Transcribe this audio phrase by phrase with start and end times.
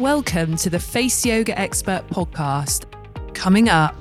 [0.00, 2.86] Welcome to the Face Yoga Expert podcast.
[3.34, 3.94] Coming up.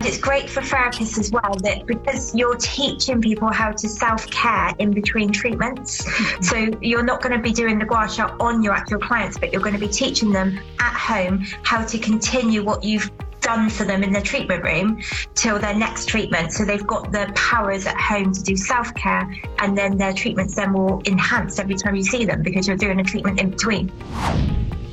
[0.00, 4.74] It's great for therapists as well that because you're teaching people how to self care
[4.78, 6.04] in between treatments.
[6.46, 9.54] so you're not going to be doing the gua sha on your actual clients, but
[9.54, 13.10] you're going to be teaching them at home how to continue what you've
[13.40, 15.00] done for them in the treatment room
[15.34, 16.52] till their next treatment.
[16.52, 20.56] So they've got the powers at home to do self care, and then their treatments
[20.56, 23.90] then will enhance every time you see them because you're doing a treatment in between.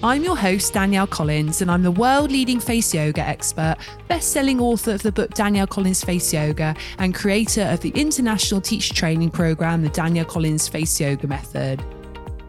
[0.04, 3.78] I'm your host, Danielle Collins, and I'm the world leading face yoga expert,
[4.10, 8.60] best selling author of the book Danielle Collins Face Yoga, and creator of the international
[8.60, 11.82] teacher training program, the Danielle Collins Face Yoga Method.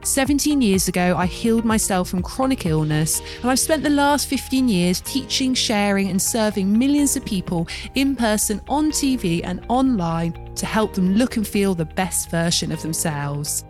[0.02, 4.68] 17 years ago, I healed myself from chronic illness, and I've spent the last 15
[4.68, 10.66] years teaching, sharing, and serving millions of people in person, on TV, and online to
[10.66, 13.64] help them look and feel the best version of themselves.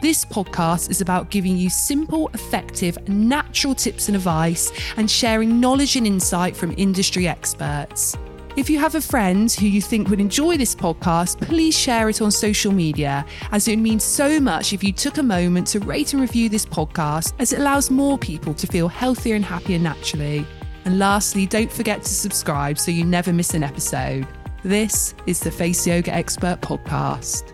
[0.00, 5.96] This podcast is about giving you simple, effective, natural tips and advice and sharing knowledge
[5.96, 8.16] and insight from industry experts.
[8.56, 12.20] If you have a friend who you think would enjoy this podcast, please share it
[12.20, 16.12] on social media, as it means so much if you took a moment to rate
[16.12, 20.46] and review this podcast, as it allows more people to feel healthier and happier naturally.
[20.84, 24.26] And lastly, don't forget to subscribe so you never miss an episode.
[24.62, 27.53] This is the Face Yoga Expert Podcast.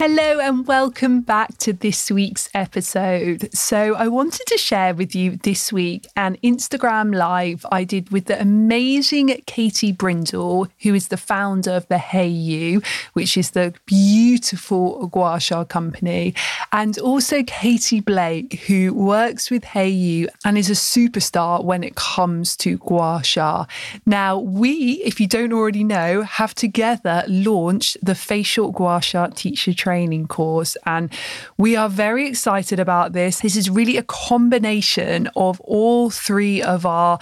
[0.00, 3.54] Hello and welcome back to this week's episode.
[3.54, 8.24] So, I wanted to share with you this week an Instagram live I did with
[8.24, 15.06] the amazing Katie Brindle, who is the founder of the Hayo'u, which is the beautiful
[15.08, 16.34] gua sha company,
[16.72, 22.56] and also Katie Blake, who works with Hayo'u and is a superstar when it comes
[22.56, 23.66] to gua sha.
[24.06, 29.74] Now, we, if you don't already know, have together launched the Facial Gua Sha Teacher
[29.74, 30.76] Training training course.
[30.86, 31.12] And
[31.58, 33.40] we are very excited about this.
[33.40, 37.18] This is really a combination of all three of our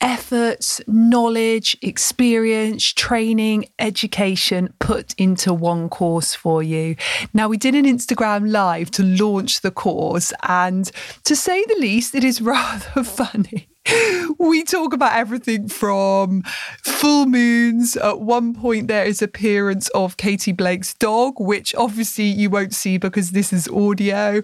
[0.00, 6.96] efforts, knowledge, experience, training, education put into one course for you.
[7.34, 10.90] Now, we did an Instagram live to launch the course, and
[11.24, 13.67] to say the least, it is rather funny
[14.38, 16.42] we talk about everything from
[16.82, 17.96] full moons.
[17.96, 22.98] At one point, there is appearance of Katie Blake's dog, which obviously you won't see
[22.98, 24.42] because this is audio.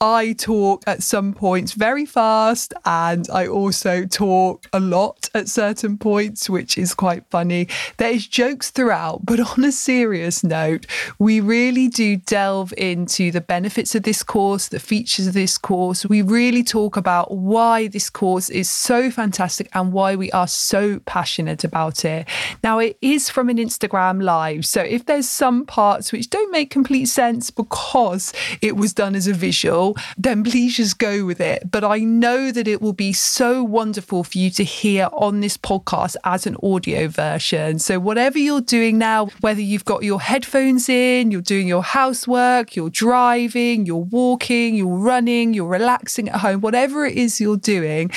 [0.00, 5.98] I talk at some points very fast and I also talk a lot at certain
[5.98, 7.68] points, which is quite funny.
[7.96, 10.86] There is jokes throughout, but on a serious note,
[11.18, 16.04] we really do delve into the benefits of this course, the features of this course.
[16.04, 20.98] We really talk about why this course is so fantastic and why we are so
[21.06, 22.26] passionate about it.
[22.62, 24.66] Now, it is from an Instagram live.
[24.66, 29.28] So if there's some parts which don't make complete sense because it was done as
[29.28, 29.83] a visual,
[30.16, 31.70] then please just go with it.
[31.70, 35.56] But I know that it will be so wonderful for you to hear on this
[35.56, 37.78] podcast as an audio version.
[37.78, 42.76] So, whatever you're doing now, whether you've got your headphones in, you're doing your housework,
[42.76, 48.10] you're driving, you're walking, you're running, you're relaxing at home, whatever it is you're doing,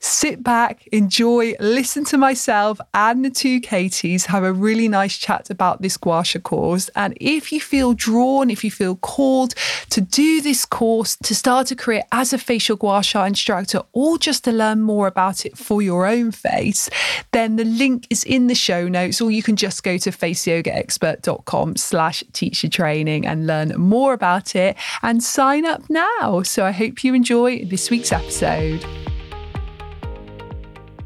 [0.00, 5.50] sit back, enjoy, listen to myself and the two Katies have a really nice chat
[5.50, 6.88] about this Guasha course.
[6.96, 9.54] And if you feel drawn, if you feel called
[9.90, 14.18] to do this course, to start a career as a facial gua sha instructor or
[14.18, 16.88] just to learn more about it for your own face,
[17.32, 21.76] then the link is in the show notes, or you can just go to faceyogaexpert.com
[21.76, 26.42] slash teacher training and learn more about it and sign up now.
[26.42, 28.84] So I hope you enjoy this week's episode.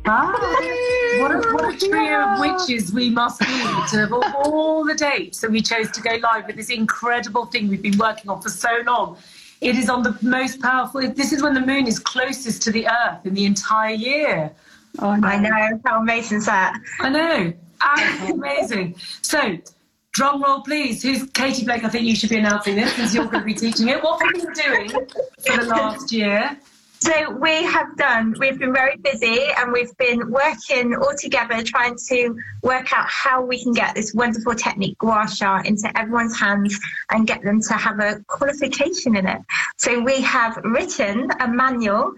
[0.07, 0.77] Hi.
[1.21, 4.95] What a, what a trio of witches we must be to have all, all the
[4.95, 8.43] dates that we chose to go live with this incredible thing we've been working on
[8.43, 9.17] for so long.
[9.67, 11.01] It is on the most powerful.
[11.11, 14.53] This is when the moon is closest to the Earth in the entire year.
[15.01, 15.27] Oh, no.
[15.27, 15.81] I know.
[15.85, 16.81] How amazing is that?
[17.01, 17.53] I know.
[17.81, 18.95] Absolutely amazing.
[19.23, 19.59] So,
[20.13, 21.03] drum roll, please.
[21.03, 21.83] Who's Katie Blake?
[21.83, 24.01] I think you should be announcing this since you're going to be teaching it.
[24.05, 24.89] What have you been doing
[25.45, 26.57] for the last year?
[27.07, 31.97] So we have done, we've been very busy and we've been working all together trying
[32.09, 36.77] to work out how we can get this wonderful technique gua sha into everyone's hands
[37.13, 39.41] and get them to have a qualification in it.
[39.77, 42.13] So we have written a manual.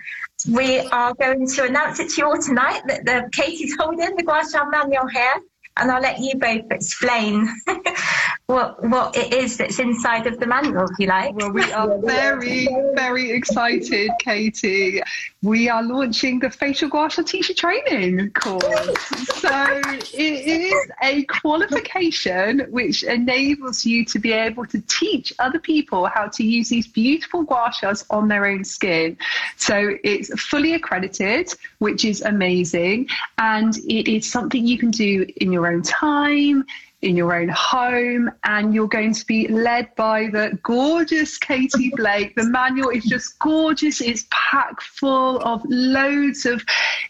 [0.50, 4.22] We are going to announce it to you all tonight that the Katie's holding the
[4.22, 5.34] gua sha manual here
[5.78, 7.48] and I'll let you both explain
[8.48, 11.34] what what it is that's inside of the manual, if you like.
[11.34, 15.02] Well, we are very, very excited, Katie.
[15.42, 19.04] We are launching the facial gua sha teacher training course.
[19.42, 19.80] So
[20.14, 26.28] it is a qualification which enables you to be able to teach other people how
[26.28, 29.18] to use these beautiful gua shas on their own skin.
[29.56, 35.52] So it's fully accredited, which is amazing, and it is something you can do in
[35.52, 36.64] your own time
[37.02, 42.34] in your own home, and you're going to be led by the gorgeous Katie Blake.
[42.34, 46.64] The manual is just gorgeous, it's packed full of loads of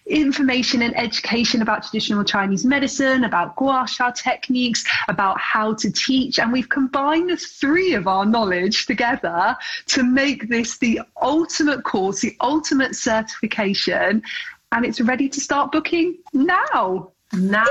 [0.05, 6.39] information and education about traditional Chinese medicine, about gua sha techniques, about how to teach.
[6.39, 9.57] And we've combined the three of our knowledge together
[9.87, 14.23] to make this the ultimate course, the ultimate certification.
[14.73, 17.13] And it's ready to start booking now.
[17.35, 17.67] Now,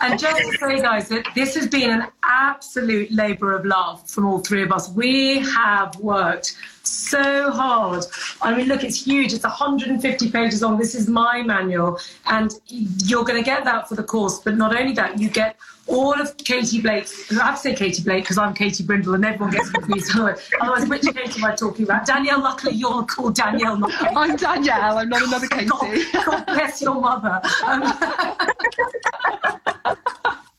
[0.00, 4.24] and just to say, guys, that this has been an absolute labour of love from
[4.26, 4.88] all three of us.
[4.88, 8.06] We have worked so hard.
[8.40, 9.34] I mean, look, it's huge.
[9.34, 10.78] It's 150 pages long.
[10.78, 14.38] This is my manual, and you're going to get that for the course.
[14.38, 15.56] But not only that, you get
[15.90, 17.30] all of Katie Blake's.
[17.32, 20.12] I have to say Katie Blake because I'm Katie Brindle, and everyone gets confused.
[20.60, 22.06] Otherwise, which Katie am I talking about?
[22.06, 22.40] Danielle.
[22.40, 24.14] Luckily, you're called Danielle, not Katie.
[24.16, 24.98] I'm Danielle.
[24.98, 25.66] I'm not another Katie.
[25.66, 27.40] God, God bless your mother.
[27.64, 27.82] Um,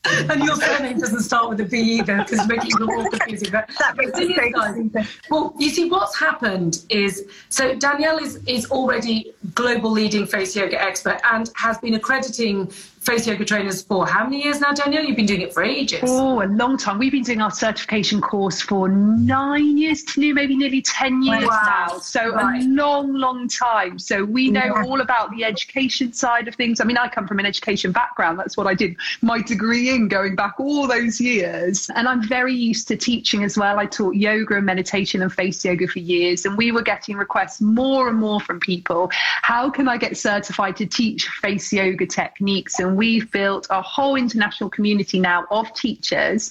[0.30, 3.08] and your surname doesn't start with a B either because it's making it even more
[3.08, 3.50] confusing.
[3.50, 8.70] But that makes it guys, well, you see, what's happened is so Danielle is is
[8.70, 12.70] already global leading face yoga expert and has been accrediting
[13.02, 15.04] face yoga trainers for how many years now, Danielle?
[15.04, 16.04] You've been doing it for ages.
[16.04, 16.98] Oh, a long time.
[16.98, 21.44] We've been doing our certification course for nine years to new, maybe nearly 10 years
[21.44, 21.86] wow.
[21.88, 21.98] now.
[21.98, 22.62] So right.
[22.62, 23.98] a long, long time.
[23.98, 24.84] So we know yeah.
[24.84, 26.80] all about the education side of things.
[26.80, 28.38] I mean, I come from an education background.
[28.38, 31.90] That's what I did my degree in going back all those years.
[31.96, 33.80] And I'm very used to teaching as well.
[33.80, 36.46] I taught yoga and meditation and face yoga for years.
[36.46, 39.10] And we were getting requests more and more from people.
[39.10, 42.78] How can I get certified to teach face yoga techniques?
[42.78, 46.50] And we've built a whole international community now of teachers.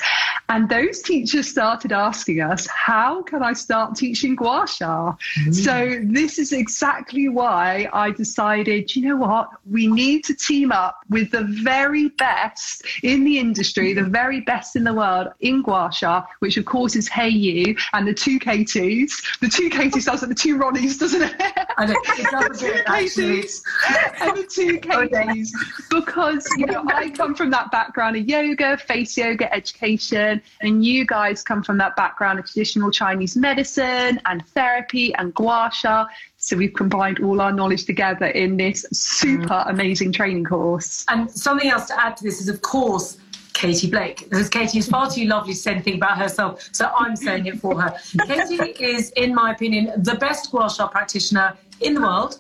[0.50, 5.14] And those teachers started asking us, how can I start teaching gua sha?
[5.40, 5.56] Mm.
[5.56, 11.00] So this is exactly why I decided, you know what, we need to team up
[11.10, 15.90] with the very best in the industry, the very best in the world in gua
[15.92, 19.12] sha, which of course is Hayo'u and the two Katies.
[19.40, 21.34] The two Katies sounds like the two Ronnies, doesn't it?
[21.78, 22.72] I know, it does a
[24.22, 25.50] and the two Katies.
[25.90, 30.84] Because because you know I come from that background of yoga, face yoga education, and
[30.84, 36.08] you guys come from that background of traditional Chinese medicine and therapy and gua sha.
[36.38, 39.70] So we've combined all our knowledge together in this super mm.
[39.70, 41.06] amazing training course.
[41.10, 43.18] And something else to add to this is, of course,
[43.54, 44.28] Katie Blake.
[44.30, 47.60] Because Katie is far too lovely to say anything about herself, so I'm saying it
[47.60, 47.96] for her.
[48.26, 52.40] Katie is, in my opinion, the best gua sha practitioner in the world.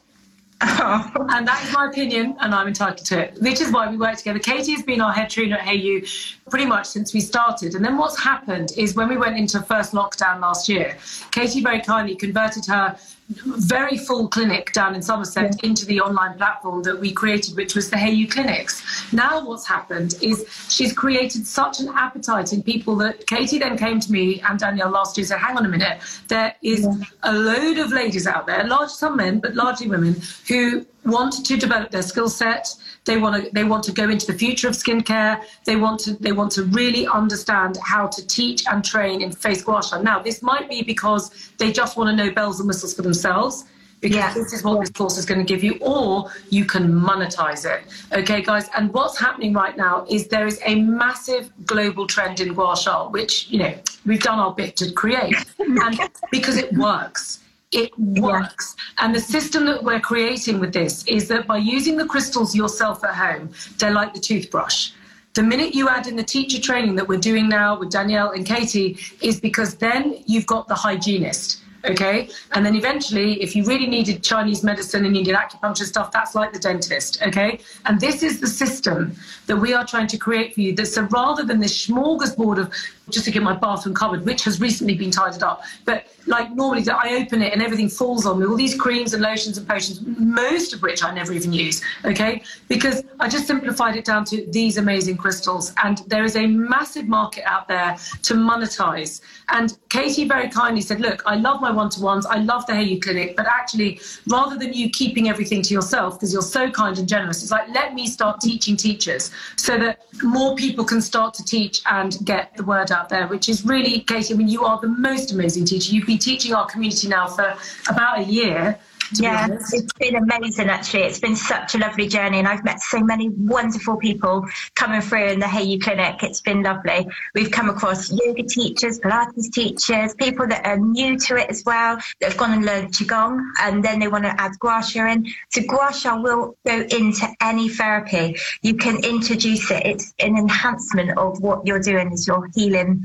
[0.61, 4.17] and that is my opinion, and I'm entitled to it, which is why we work
[4.17, 4.37] together.
[4.37, 6.07] Katie has been our head trainer at Hayo'u
[6.51, 7.73] pretty much since we started.
[7.73, 10.97] And then what's happened is when we went into first lockdown last year,
[11.31, 12.95] Katie very kindly converted her
[13.45, 15.69] very full clinic down in Somerset yeah.
[15.69, 18.81] into the online platform that we created, which was the Hayo'u Clinics.
[19.13, 23.99] Now, what's happened is she's created such an appetite in people that Katie then came
[23.99, 27.05] to me and Danielle last year said, Hang on a minute, there is yeah.
[27.23, 30.15] a load of ladies out there, large some men, but largely women,
[30.47, 32.73] who want to develop their skill set
[33.05, 36.13] they want to they want to go into the future of skincare they want to
[36.15, 40.21] they want to really understand how to teach and train in face gua sha now
[40.21, 43.65] this might be because they just want to know bells and whistles for themselves
[44.01, 44.33] because yeah.
[44.33, 47.83] this is what this course is going to give you, or you can monetize it.
[48.11, 48.67] Okay, guys.
[48.75, 53.07] And what's happening right now is there is a massive global trend in gua sha,
[53.09, 53.73] which you know
[54.05, 55.99] we've done our bit to create, and
[56.31, 57.40] because it works
[57.71, 58.75] it works.
[58.97, 63.03] And the system that we're creating with this is that by using the crystals yourself
[63.03, 64.91] at home, they're like the toothbrush.
[65.33, 68.45] The minute you add in the teacher training that we're doing now with Danielle and
[68.45, 72.29] Katie, is because then you've got the hygienist okay?
[72.53, 76.53] And then eventually, if you really needed Chinese medicine and needed acupuncture stuff, that's like
[76.53, 77.59] the dentist, okay?
[77.85, 79.15] And this is the system
[79.47, 80.73] that we are trying to create for you.
[80.73, 82.73] That so rather than this smorgasbord of
[83.09, 86.87] just to get my bathroom cupboard, which has recently been tidied up, but like normally
[86.89, 90.01] I open it and everything falls on me, all these creams and lotions and potions,
[90.17, 92.43] most of which I never even use, okay?
[92.67, 95.73] Because I just simplified it down to these amazing crystals.
[95.83, 99.21] And there is a massive market out there to monetize.
[99.49, 102.25] And Katie very kindly said, look, I love my my one to ones.
[102.25, 106.33] I love the Hayo'u Clinic, but actually, rather than you keeping everything to yourself because
[106.33, 110.55] you're so kind and generous, it's like let me start teaching teachers so that more
[110.55, 113.27] people can start to teach and get the word out there.
[113.27, 114.33] Which is really, Katie.
[114.33, 115.93] I mean, you are the most amazing teacher.
[115.93, 117.55] You've been teaching our community now for
[117.89, 118.79] about a year
[119.13, 121.03] yeah, it's been amazing actually.
[121.03, 125.25] It's been such a lovely journey, and I've met so many wonderful people coming through
[125.25, 126.23] in the Hayo'u Clinic.
[126.23, 127.07] It's been lovely.
[127.35, 131.97] We've come across yoga teachers, Pilates teachers, people that are new to it as well,
[132.19, 135.27] that have gone and learned Qigong, and then they want to add Gua Sha in.
[135.49, 138.37] So Gua Sha will go into any therapy.
[138.61, 139.85] You can introduce it.
[139.85, 143.03] It's an enhancement of what you're doing as you're healing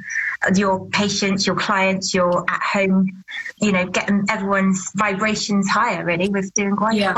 [0.54, 3.24] your patients, your clients, your at home,
[3.60, 7.12] you know, getting everyone's vibrations higher really with doing Gua yeah.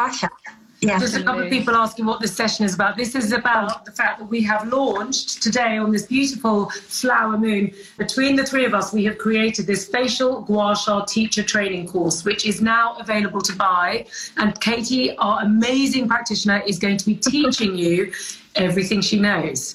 [0.80, 1.00] Yeah.
[1.00, 2.96] There's a couple of people asking what this session is about.
[2.96, 7.72] This is about the fact that we have launched today on this beautiful flower moon.
[7.96, 12.24] Between the three of us, we have created this facial gua sha teacher training course,
[12.24, 14.06] which is now available to buy.
[14.36, 18.12] And Katie, our amazing practitioner, is going to be teaching you
[18.54, 19.74] everything she knows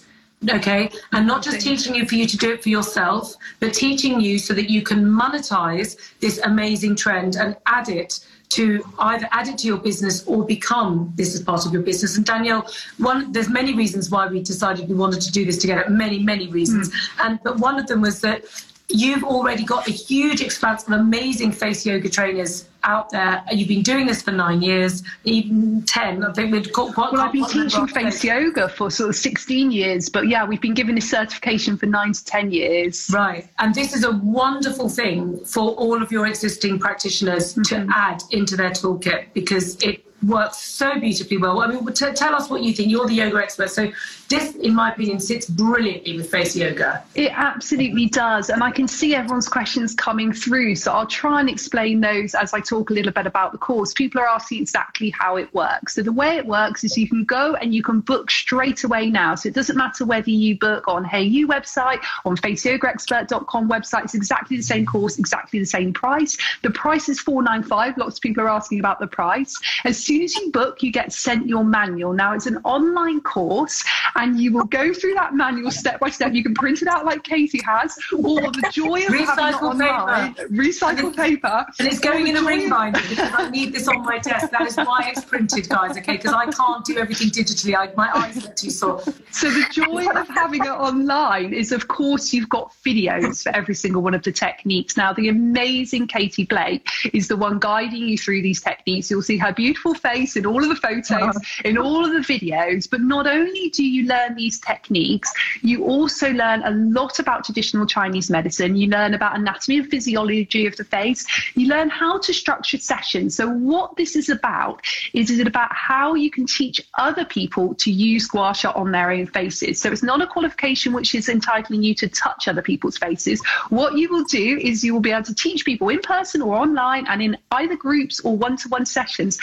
[0.49, 0.89] okay?
[1.11, 4.39] And not just teaching you for you to do it for yourself but teaching you
[4.39, 8.19] so that you can monetize this amazing trend and add it
[8.49, 12.17] to either add it to your business or become this as part of your business.
[12.17, 15.89] And danielle one there's many reasons why we decided we wanted to do this together.
[15.89, 16.89] Many many reasons.
[16.89, 17.25] Mm.
[17.25, 18.45] and but one of them was that
[18.93, 23.43] you've already got a huge expanse of amazing face yoga trainers out there.
[23.51, 26.23] You've been doing this for nine years, even 10.
[26.23, 29.71] I think we've got quite Well, I've been teaching face yoga for sort of 16
[29.71, 33.09] years, but yeah, we've been given this certification for nine to 10 years.
[33.11, 33.49] Right.
[33.59, 37.87] And this is a wonderful thing for all of your existing practitioners mm-hmm.
[37.87, 41.61] to add into their toolkit because it works so beautifully well.
[41.61, 42.89] I mean, t- tell us what you think.
[42.89, 43.69] You're the yoga expert.
[43.69, 43.91] So,
[44.33, 47.03] this, in my opinion, sits brilliantly with face yoga.
[47.15, 48.49] It absolutely does.
[48.49, 50.75] And I can see everyone's questions coming through.
[50.75, 53.93] So, I'll try and explain those as I talk a little bit about the course.
[53.93, 55.95] People are asking exactly how it works.
[55.95, 59.09] So, the way it works is you can go and you can book straight away
[59.09, 59.35] now.
[59.35, 64.57] So, it doesn't matter whether you book on Hayo'u website, on faceyogaexpert.com website, it's exactly
[64.57, 66.37] the same course, exactly the same price.
[66.61, 69.55] The price is 495 Lots of people are asking about the price.
[69.83, 72.13] As soon as you book, you get sent your manual.
[72.13, 73.83] Now, it's an online course,
[74.15, 76.33] and you will go through that manual step by step.
[76.33, 80.49] You can print it out like Katie has, or the joy of recycle online, paper.
[80.49, 81.65] recycle paper.
[81.79, 84.51] And it's going in a ring binder because I need this on my desk.
[84.51, 86.17] That is why it's printed, guys, okay?
[86.17, 87.75] Because I can't do everything digitally.
[87.75, 89.01] I, my eyes are too sore.
[89.31, 93.75] So the joy of having it online is, of course, you've got videos for every
[93.75, 94.97] single one of the techniques.
[94.97, 99.09] Now, the amazing Katie Blake is the one guiding you through these techniques.
[99.09, 101.39] You'll see her beautiful face in all of the photos, uh-huh.
[101.65, 102.89] in all of the videos.
[102.89, 107.85] But not only do you learn these techniques, you also learn a lot about traditional
[107.85, 108.75] Chinese medicine.
[108.75, 111.25] You learn about anatomy and physiology of the face.
[111.55, 113.35] You learn how to structure sessions.
[113.35, 114.81] So, what this is about
[115.13, 118.91] is, is it about how you can teach other people to use gua sha on
[118.91, 119.81] their own faces.
[119.81, 123.41] So, it's not a qualification which is entitling you to touch other people's faces.
[123.69, 126.55] What you will do is you will be able to teach people in person or
[126.55, 129.37] online and in either groups or one to one sessions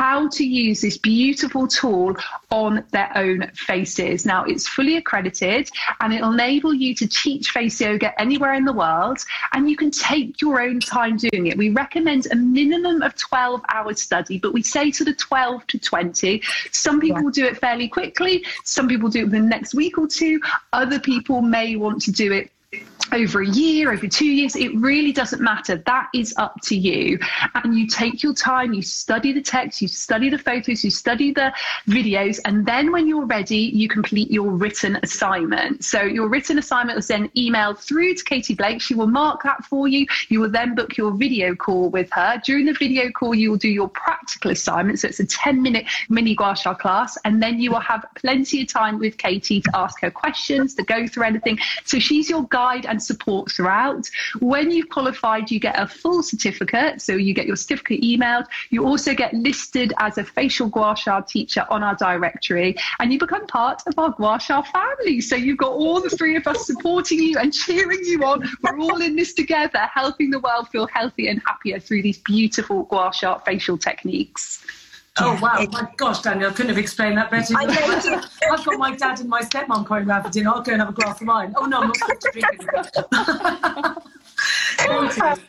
[0.00, 2.16] how to use this beautiful tool
[2.50, 4.26] on their own faces.
[4.26, 8.72] Now, it's fully accredited and it'll enable you to teach face yoga anywhere in the
[8.72, 9.18] world,
[9.52, 11.56] and you can take your own time doing it.
[11.56, 15.78] We recommend a minimum of 12 hours study, but we say sort of 12 to
[15.78, 16.42] 20.
[16.72, 17.30] Some people yeah.
[17.32, 20.40] do it fairly quickly, some people do it within the next week or two,
[20.72, 22.50] other people may want to do it
[23.12, 25.76] over a year, over two years, it really doesn't matter.
[25.86, 27.18] That is up to you.
[27.54, 31.32] And you take your time, you study the text, you study the photos, you study
[31.32, 31.52] the
[31.88, 35.84] videos, and then when you're ready, you complete your written assignment.
[35.84, 38.80] So your written assignment is then emailed through to Katie Blake.
[38.80, 40.06] She will mark that for you.
[40.28, 42.40] You will then book your video call with her.
[42.44, 45.00] During the video call, you will do your practical assignment.
[45.00, 48.62] So it's a 10 minute mini gua sha class, and then you will have plenty
[48.62, 51.58] of time with Katie to ask her questions, to go through anything.
[51.84, 54.08] So she's your guide and support throughout.
[54.40, 57.00] When you've qualified, you get a full certificate.
[57.00, 58.46] So you get your certificate emailed.
[58.70, 63.18] You also get listed as a facial gua sha teacher on our directory and you
[63.18, 65.20] become part of our gua sha family.
[65.20, 68.48] So you've got all the three of us supporting you and cheering you on.
[68.62, 72.84] We're all in this together, helping the world feel healthy and happier through these beautiful
[72.84, 74.64] gua sha facial techniques.
[75.18, 75.60] Oh wow!
[75.60, 77.54] It, my gosh, Danielle, I couldn't have explained that better.
[77.58, 80.50] I've got my dad and my stepmom coming round for dinner.
[80.50, 81.52] I'll go and have a glass of wine.
[81.56, 82.46] Oh no, I'm not supposed to drink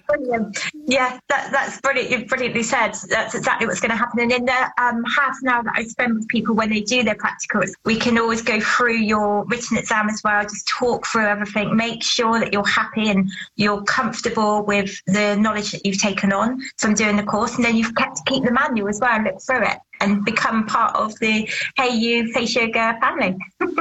[0.07, 0.57] brilliant.
[0.87, 2.09] Yeah, that, that's brilliant.
[2.09, 2.93] You've brilliantly said.
[3.09, 4.19] That's exactly what's going to happen.
[4.19, 7.03] And in the um, half an hour that I spend with people when they do
[7.03, 10.43] their practicals, we can always go through your written exam as well.
[10.43, 11.75] Just talk through everything.
[11.75, 16.61] Make sure that you're happy and you're comfortable with the knowledge that you've taken on
[16.77, 17.55] from doing the course.
[17.55, 20.25] And then you've kept to keep the manual as well and look through it and
[20.25, 23.37] become part of the Hayo'u Face Yoga family.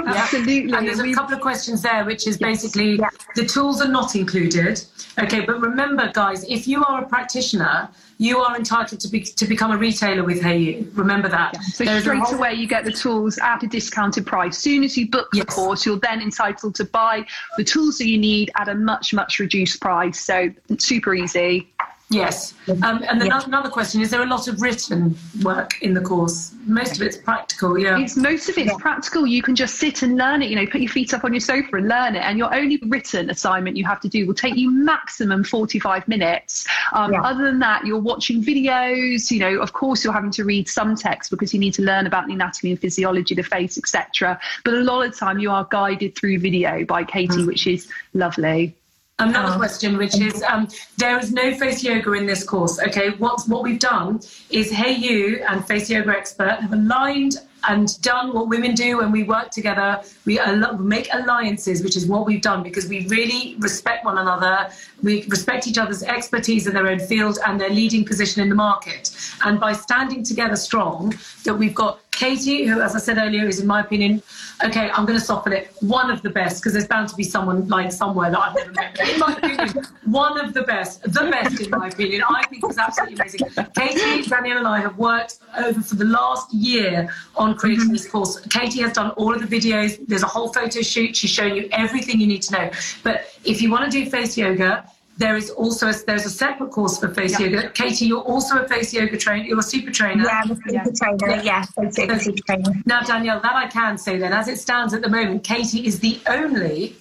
[0.07, 0.73] Absolutely.
[0.73, 3.09] And there's a couple of questions there, which is basically Yeah.
[3.35, 4.83] the tools are not included.
[5.19, 9.47] Okay, but remember, guys, if you are a practitioner, you are entitled to be to
[9.47, 10.87] become a retailer with Hayo'u.
[10.95, 11.57] Remember that.
[11.73, 14.59] So There's a straight whole- away, you get the tools at a discounted price.
[14.59, 17.25] Soon as you book the course, you're then entitled to buy
[17.57, 20.21] the tools that you need at a much, much reduced price.
[20.21, 21.73] So super easy.
[22.11, 22.55] Yes.
[22.69, 23.41] Um, and then Yeah.
[23.47, 26.53] another question: Is there a lot of written work in the course?
[26.67, 27.79] Most of it's practical.
[27.79, 27.99] Yeah.
[27.99, 28.77] It's most of it's Yeah.
[28.81, 29.29] practical.
[29.29, 30.51] You can just sit and learn it.
[30.51, 32.21] You know, put your feet up on your sofa and learn it.
[32.21, 36.67] And your only written assignment you have to do will take you maximum forty-five minutes.
[36.93, 37.23] Um, Yeah.
[37.23, 39.31] Other than that, you're watching videos.
[39.31, 42.07] You know, of course, you're having to read some text because you need to learn
[42.09, 44.41] about the anatomy and physiology of the face, etc.
[44.65, 48.75] But a lot of time, you are guided through video by Katie, which is lovely.
[49.21, 49.59] Another Oh.
[49.59, 52.79] question, which is, um, there is no face yoga in this course.
[52.81, 57.37] Okay, what's what we've done is, Hayo'u and Face Yoga Expert have aligned
[57.69, 60.01] and done what women do when we work together.
[60.25, 64.71] We al- make alliances, which is what we've done because we really respect one another.
[65.03, 68.55] We respect each other's expertise in their own field and their leading position in the
[68.55, 69.11] market.
[69.45, 73.61] And by standing together strong, that we've got Katie, who, as I said earlier, is
[73.61, 74.23] in my opinion,
[74.63, 77.23] okay, I'm going to soften it, one of the best, because there's bound to be
[77.23, 79.01] someone like somewhere that I've never met.
[79.09, 82.23] In my opinion, one of the best, the best in my opinion.
[82.29, 83.49] I think is absolutely amazing.
[83.75, 87.95] Katie, Danielle, and I have worked over for the last year on creating mm-hmm.
[87.95, 88.39] this course.
[88.51, 89.99] Katie has done all of the videos.
[90.07, 91.17] There's a whole photo shoot.
[91.17, 92.71] She's showing you everything you need to know.
[93.03, 94.85] But if you want to do face yoga,
[95.21, 97.69] there is also a, there's a separate course for face yoga.
[97.71, 99.45] Katie, you're also a face yoga trainer.
[99.45, 100.25] You're a super trainer.
[100.25, 101.43] Yeah, I'm a super trainer.
[101.43, 102.73] Yeah, I'm super, super trainer.
[102.87, 106.01] Now, Danielle, that I can say then, as it stands at the moment, Katie is
[106.01, 106.97] the only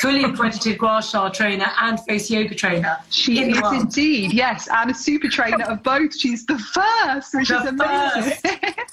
[0.00, 4.90] fully accredited Gua Sha trainer and face yoga trainer She in is indeed, yes, and
[4.90, 6.16] a super trainer of both.
[6.16, 8.38] She's the first, which The is amazing.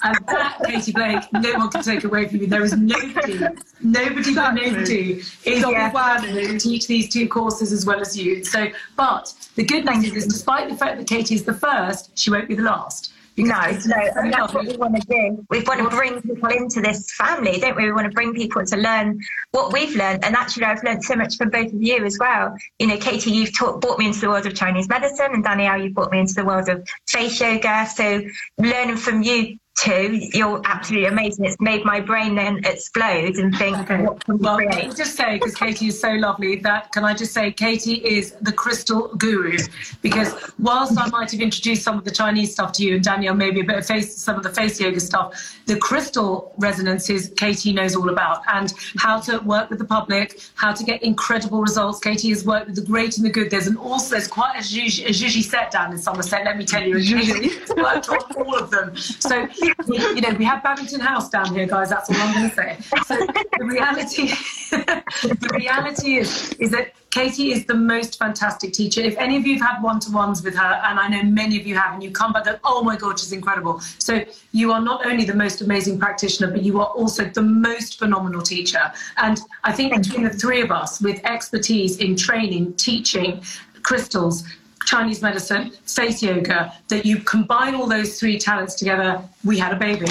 [0.03, 2.47] And that, Katie Blake, no one can take away from you.
[2.47, 3.39] There is nobody,
[3.81, 4.71] nobody but Exactly.
[4.71, 5.11] nobody
[5.45, 8.43] is the planet who can teach these two courses as well as you.
[8.43, 12.29] So, but the good news is, despite the fact that Katie is the first, she
[12.29, 13.11] won't be the last.
[13.37, 15.45] No, no, and that's what we want to do.
[15.51, 17.83] We want to bring people into this family, don't we?
[17.83, 19.19] We want to bring people to learn
[19.51, 20.25] what we've learned.
[20.25, 22.57] And actually, I've learned so much from both of you as well.
[22.79, 25.79] You know, Katie, you've taught, brought me into the world of Chinese medicine, and Danielle,
[25.79, 27.85] you brought me into the world of face yoga.
[27.85, 28.23] So,
[28.57, 31.45] learning from you two, you're absolutely amazing.
[31.45, 34.01] It's made my brain then explode and think, Okay.
[34.03, 34.89] what can we Well, let create?
[34.89, 38.31] me just say, because Katie is so lovely, that can I just say, Katie is
[38.41, 39.57] the crystal guru.
[40.01, 43.35] Because whilst I might have introduced some of the Chinese stuff to you, and Danielle
[43.35, 47.71] maybe a bit of face, some of the face yoga stuff, the crystal resonances Katie
[47.73, 51.99] knows all about, and how to work with the public, how to get incredible results.
[51.99, 53.51] Katie has worked with the great and the good.
[53.51, 56.45] There's an also there's quite a zhuzh, a zhuzhy set down in Somerset.
[56.45, 58.95] Let me tell you, and Katie worked on all of them.
[58.97, 61.89] So we, you know, we have Babington House down here, guys.
[61.89, 62.77] That's all I'm going to say.
[63.05, 64.27] So the reality,
[64.71, 69.01] the reality is, is that Katie is the most fantastic teacher.
[69.01, 71.75] If any of you have had one-to-ones with her, and I know many of you
[71.75, 73.79] have, and you come back and oh my god, she's incredible.
[73.97, 77.97] So you are not only the most amazing practitioner, but you are also the most
[77.97, 78.91] phenomenal teacher.
[79.17, 83.41] And I think between the three of us, with expertise in training, teaching,
[83.83, 84.43] crystals,
[84.87, 89.75] Chinese medicine, face yoga, that you combine all those three talents together, we had a
[89.75, 90.07] baby.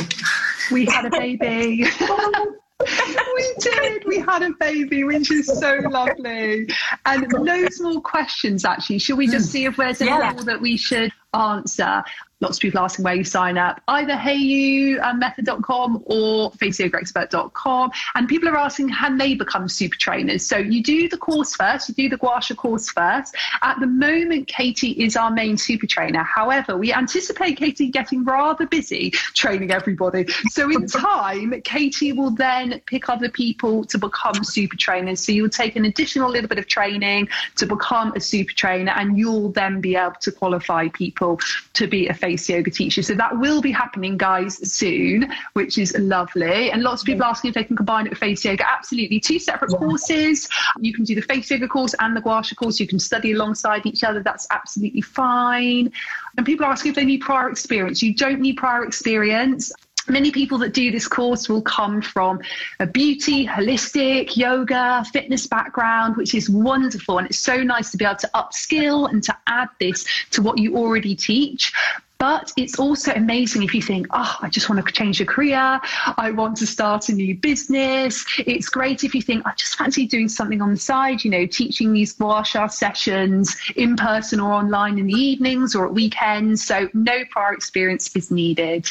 [0.71, 1.87] We had a baby.
[3.35, 4.05] we did.
[4.07, 6.69] We had a baby, which is so lovely.
[7.07, 8.99] And loads more questions, actually.
[8.99, 10.33] Should we just see if there's any Yeah.
[10.33, 12.05] more that we should answer?
[12.42, 17.90] Lots of people asking where you sign up, either heyyou.method.com uh, or faceyogaexpert.com.
[18.14, 20.46] And people are asking, can they become super trainers?
[20.46, 23.35] So you do the course first, you do the Gua Sha course first.
[23.62, 26.22] At the moment, Katie is our main super trainer.
[26.25, 30.27] However, we anticipate Katie getting rather busy training everybody.
[30.51, 35.25] So in time, Katie will then pick other people to become super trainers.
[35.25, 39.16] So you'll take an additional little bit of training to become a super trainer, and
[39.16, 41.40] you'll then be able to qualify people
[41.72, 43.03] to be a face yoga teacher.
[43.03, 46.73] So that will be happening, guys, soon, which is lovely.
[46.73, 48.69] And lots of people asking if they can combine it with face yoga.
[48.69, 49.21] Absolutely.
[49.21, 50.49] Two separate courses.
[50.81, 52.81] You can do the face yoga course and the Gua Sha course.
[52.81, 54.23] You can study alongside each other.
[54.23, 55.93] That's absolutely fine.
[56.37, 58.03] And people are asking if they need prior experience.
[58.03, 59.73] You don't need prior experience.
[60.09, 62.41] Many people that do this course will come from
[62.79, 67.19] a beauty, holistic, yoga, fitness background, which is wonderful.
[67.19, 70.59] And it's so nice to be able to upskill and to add this to what
[70.59, 71.73] you already teach.
[72.18, 75.81] But it's also amazing if you think, oh, I just want to change a career.
[76.16, 78.24] I want to start a new business.
[78.38, 81.44] It's great if you think, I just fancy doing something on the side, you know,
[81.46, 86.64] teaching these gua sha sessions in person or online in the evenings or at weekends.
[86.64, 88.90] So no prior experience is needed.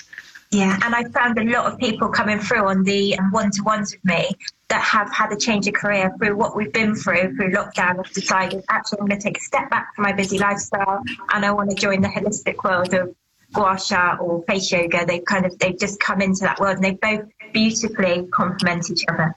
[0.51, 3.63] Yeah, and I found a lot of people coming through on the um, one to
[3.63, 4.29] ones with me
[4.69, 8.11] that have had a change of career through what we've been through through lockdown have
[8.13, 11.01] decided actually I'm going to take a step back from my busy lifestyle
[11.33, 13.15] and I want to join the holistic world of
[13.53, 15.05] gua sha or face yoga.
[15.05, 19.03] They've kind of they've just come into that world and they both beautifully complement each
[19.09, 19.35] other.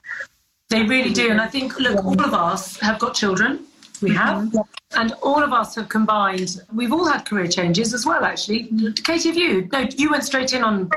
[0.69, 3.65] They really do, and I think look, all of us have got children.
[4.01, 4.99] We have, mm-hmm.
[4.99, 6.61] and all of us have combined.
[6.73, 8.69] We've all had career changes as well, actually.
[9.03, 9.67] Katie, have you?
[9.71, 10.89] No, you went straight in on.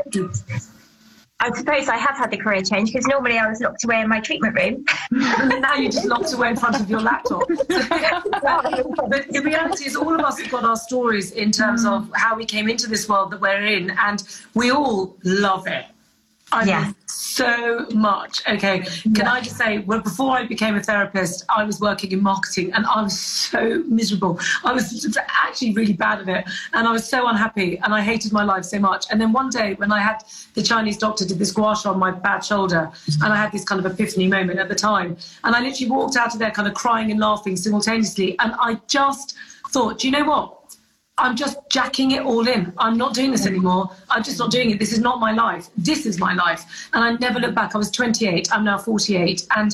[1.41, 4.09] I suppose I have had the career change because normally I was locked away in
[4.09, 4.85] my treatment room.
[5.11, 7.43] and now you're just locked away in front of your laptop.
[7.69, 12.37] but the reality is, all of us have got our stories in terms of how
[12.37, 14.23] we came into this world that we're in, and
[14.55, 15.87] we all love it.
[16.53, 16.85] I yeah.
[16.85, 16.95] mean,
[17.35, 18.43] so much.
[18.49, 19.33] Okay, can yeah.
[19.33, 22.87] I just say, well, before I became a therapist, I was working in marketing and
[22.87, 24.39] I was so miserable.
[24.65, 28.33] I was actually really bad at it and I was so unhappy and I hated
[28.33, 29.07] my life so much.
[29.11, 30.23] And then one day when I had
[30.55, 32.91] the Chinese doctor did this gua sha on my bad shoulder
[33.23, 35.17] and I had this kind of epiphany moment at the time.
[35.45, 38.39] And I literally walked out of there kind of crying and laughing simultaneously.
[38.39, 39.37] And I just
[39.71, 40.62] thought, do you know what?
[41.23, 42.73] I'm just jacking it all in.
[42.79, 43.91] I'm not doing this anymore.
[44.11, 44.81] I'm just not doing it.
[44.81, 45.69] This is not my life.
[45.77, 46.89] This is my life.
[46.93, 47.77] And I never look back.
[47.77, 48.53] I was 28.
[48.53, 49.47] I'm now 48.
[49.57, 49.73] And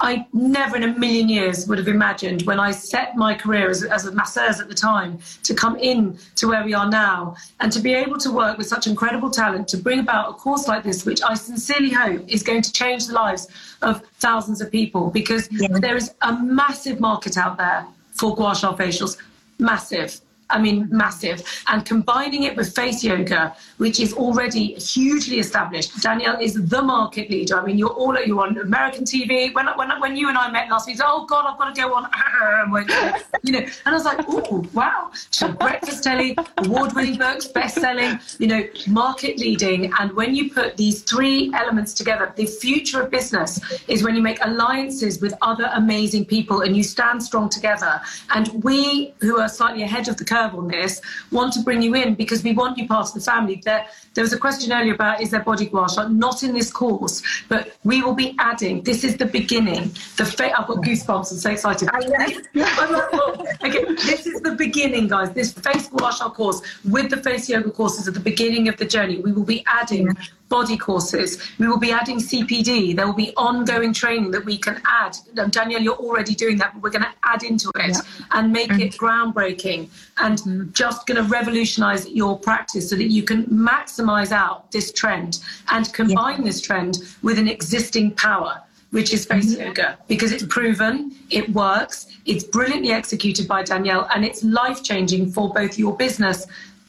[0.00, 3.82] I never in a million years would have imagined when I set my career as,
[3.82, 7.72] as a masseuse at the time to come in to where we are now and
[7.72, 10.84] to be able to work with such incredible talent to bring about a course like
[10.84, 13.48] this, which I sincerely hope is going to change the lives
[13.80, 15.68] of thousands of people because yeah.
[15.70, 19.16] there is a massive market out there for gua sha facials.
[19.58, 21.42] Massive I mean, massive.
[21.68, 26.02] And combining it with face yoga, which is already hugely established.
[26.02, 27.60] Danielle is the market leader.
[27.60, 29.54] I mean, you're all you're on American TV.
[29.54, 31.94] When when when you and I met last week, oh God, I've got to go
[31.94, 32.08] on.
[33.42, 35.10] you know, and I was like, oh wow,
[35.58, 39.92] breakfast telly, award-winning books, best-selling, you know, market leading.
[39.98, 44.22] And when you put these three elements together, the future of business is when you
[44.22, 48.00] make alliances with other amazing people and you stand strong together.
[48.30, 51.00] And we who are slightly ahead of the curve curve on this,
[51.30, 53.60] want to bring you in because we want you part of the family.
[53.64, 55.86] There, there was a question earlier about is there body gua?
[56.08, 58.82] Not in this course, but we will be adding.
[58.82, 59.84] This is the beginning.
[60.16, 61.32] The fa- I've got goosebumps.
[61.32, 61.88] I'm so excited.
[63.64, 65.32] okay, this is the beginning, guys.
[65.32, 68.84] This face gua sha course with the face yoga courses at the beginning of the
[68.84, 69.20] journey.
[69.20, 70.08] We will be adding
[70.50, 71.38] body courses.
[71.58, 72.94] We will be adding CPD.
[72.94, 75.16] There will be ongoing training that we can add.
[75.50, 78.26] Danielle, you're already doing that, but we're going to add into it yeah.
[78.32, 78.82] and make mm-hmm.
[78.82, 84.70] it groundbreaking and just going to revolutionize your practice so that you can maximize out
[84.72, 85.38] this trend
[85.70, 86.44] and combine yeah.
[86.44, 88.60] this trend with an existing power
[88.90, 94.24] which is face yoga, because it's proven, it works, it's brilliantly executed by Danielle, and
[94.24, 96.44] it's life changing for both your business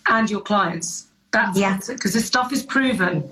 [0.07, 1.05] and your clients.
[1.29, 1.77] That's yeah.
[1.87, 3.31] because this stuff is proven.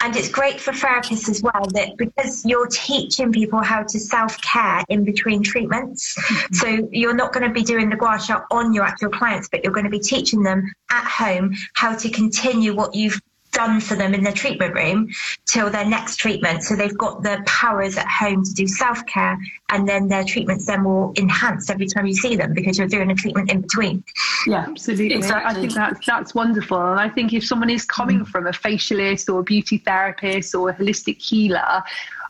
[0.00, 4.40] And it's great for therapists as well that because you're teaching people how to self
[4.40, 6.14] care in between treatments.
[6.14, 6.54] Mm-hmm.
[6.54, 9.64] So you're not going to be doing the gua sha on your actual clients, but
[9.64, 13.20] you're going to be teaching them at home how to continue what you've
[13.52, 15.08] done for them in their treatment room
[15.46, 16.62] till their next treatment.
[16.62, 19.38] So they've got the powers at home to do self care,
[19.70, 23.10] and then their treatments then will enhance every time you see them because you're doing
[23.10, 24.04] a treatment in between.
[24.46, 25.14] Yeah, absolutely.
[25.14, 25.50] Exactly.
[25.50, 28.28] I think that's that's wonderful, and I think if someone is coming mm.
[28.28, 31.82] from a facialist or a beauty therapist or a holistic healer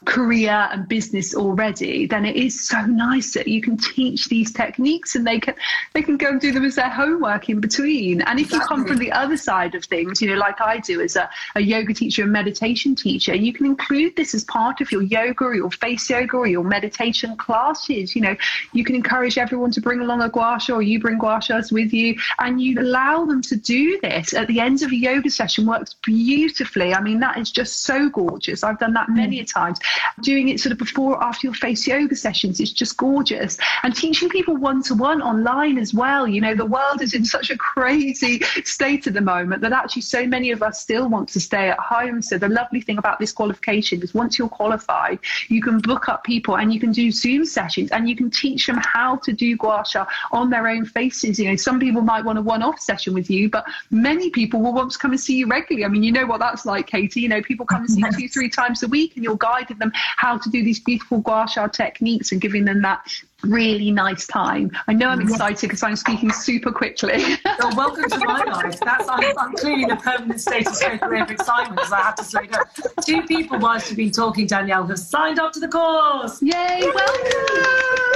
[0.04, 5.14] career and business already, then it is so nice that you can teach these techniques
[5.14, 5.54] and they can
[5.92, 8.22] they can go and do them as their homework in between.
[8.22, 8.58] And if exactly.
[8.58, 11.28] you come from the other side of things, you know, like I do as a,
[11.54, 15.44] a yoga teacher and meditation teacher, you can include this as part of your yoga
[15.44, 18.14] or your face yoga or your meditation classes.
[18.14, 18.36] You know,
[18.72, 21.70] you can encourage everyone to bring along a gua sha or you bring gua shas
[21.72, 25.30] with you and you allow them to do this at the end of a yoga
[25.30, 26.94] session works beautifully.
[26.94, 28.64] I mean, that is just so gorgeous.
[28.64, 29.52] I've done that many mm.
[29.52, 29.78] times
[30.22, 32.60] doing it sort of before or after your face yoga sessions.
[32.60, 33.58] It's just gorgeous.
[33.82, 36.26] And teaching people one to one online as well.
[36.26, 40.02] You know, the world is in such a crazy state at the moment that actually
[40.02, 42.22] so many of us still want to stay at home.
[42.22, 46.24] So the lovely thing about this qualification is once you're qualified, you can book up
[46.24, 49.56] people and you can do Zoom sessions and you can teach them how to do
[49.56, 51.38] gua sha on their own faces.
[51.38, 54.72] You know, some people might want a one-off session with you, but many people will
[54.72, 55.84] want to come and see you regularly.
[55.84, 57.20] I mean, you know what that's like, Katie.
[57.20, 59.78] You know, people come and see you two, three times a week, and you're guiding
[59.80, 63.04] them how to do these beautiful gua sha techniques and giving them that
[63.42, 64.70] really nice time.
[64.86, 67.36] I know I'm excited because I'm speaking super quickly.
[67.44, 68.78] well, welcome to my life.
[68.80, 72.42] That's I'm, I'm clearly the permanent state of of excitement because I have to slow
[72.42, 72.64] down.
[73.04, 76.42] Two people, whilst you've been talking, Danielle, have signed up to the course.
[76.42, 76.82] Yay!
[76.94, 78.09] Welcome.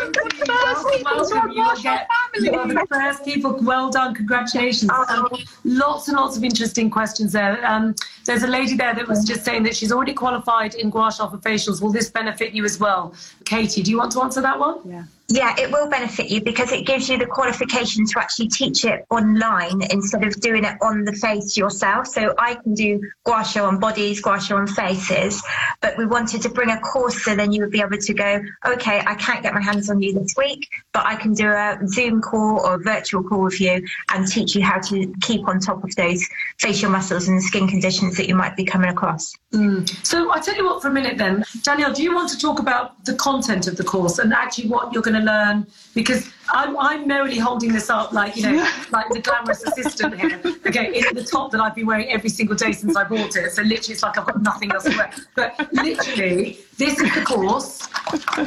[0.47, 1.51] Welcome, welcome.
[1.51, 3.59] You, will get, you are the first people.
[3.63, 4.15] Well done.
[4.15, 4.91] Congratulations.
[4.91, 5.29] Um,
[5.65, 7.65] lots and lots of interesting questions there.
[7.67, 11.13] Um, there's a lady there that was just saying that she's already qualified in gua
[11.13, 11.81] sha for facials.
[11.83, 13.15] Will this benefit you as well?
[13.45, 14.79] Katie, do you want to answer that one?
[14.85, 15.05] Yeah.
[15.29, 19.07] Yeah, it will benefit you because it gives you the qualification to actually teach it
[19.11, 22.07] online instead of doing it on the face yourself.
[22.09, 25.43] So I can do gua sha on bodies, gua sha on faces,
[25.81, 28.43] but we wanted to bring a course so then you would be able to go,
[28.67, 31.79] okay, I can't get my hands on you this week, but I can do a
[31.87, 35.59] Zoom call or a virtual call with you and teach you how to keep on
[35.59, 36.23] top of those
[36.59, 39.33] facial muscles and skin conditions that you might be coming across.
[39.55, 39.89] Mm.
[40.05, 42.59] So I tell you what, for a minute then, Danielle, do you want to talk
[42.59, 46.77] about the content of the course and actually what you're going to learn because I'm,
[46.79, 50.41] I'm merely holding this up like you know like the glamorous assistant here.
[50.67, 53.53] Okay in the top that I've been wearing every single day since I bought it
[53.53, 55.11] so literally it's like I've got nothing else to wear.
[55.35, 57.89] But literally this is the course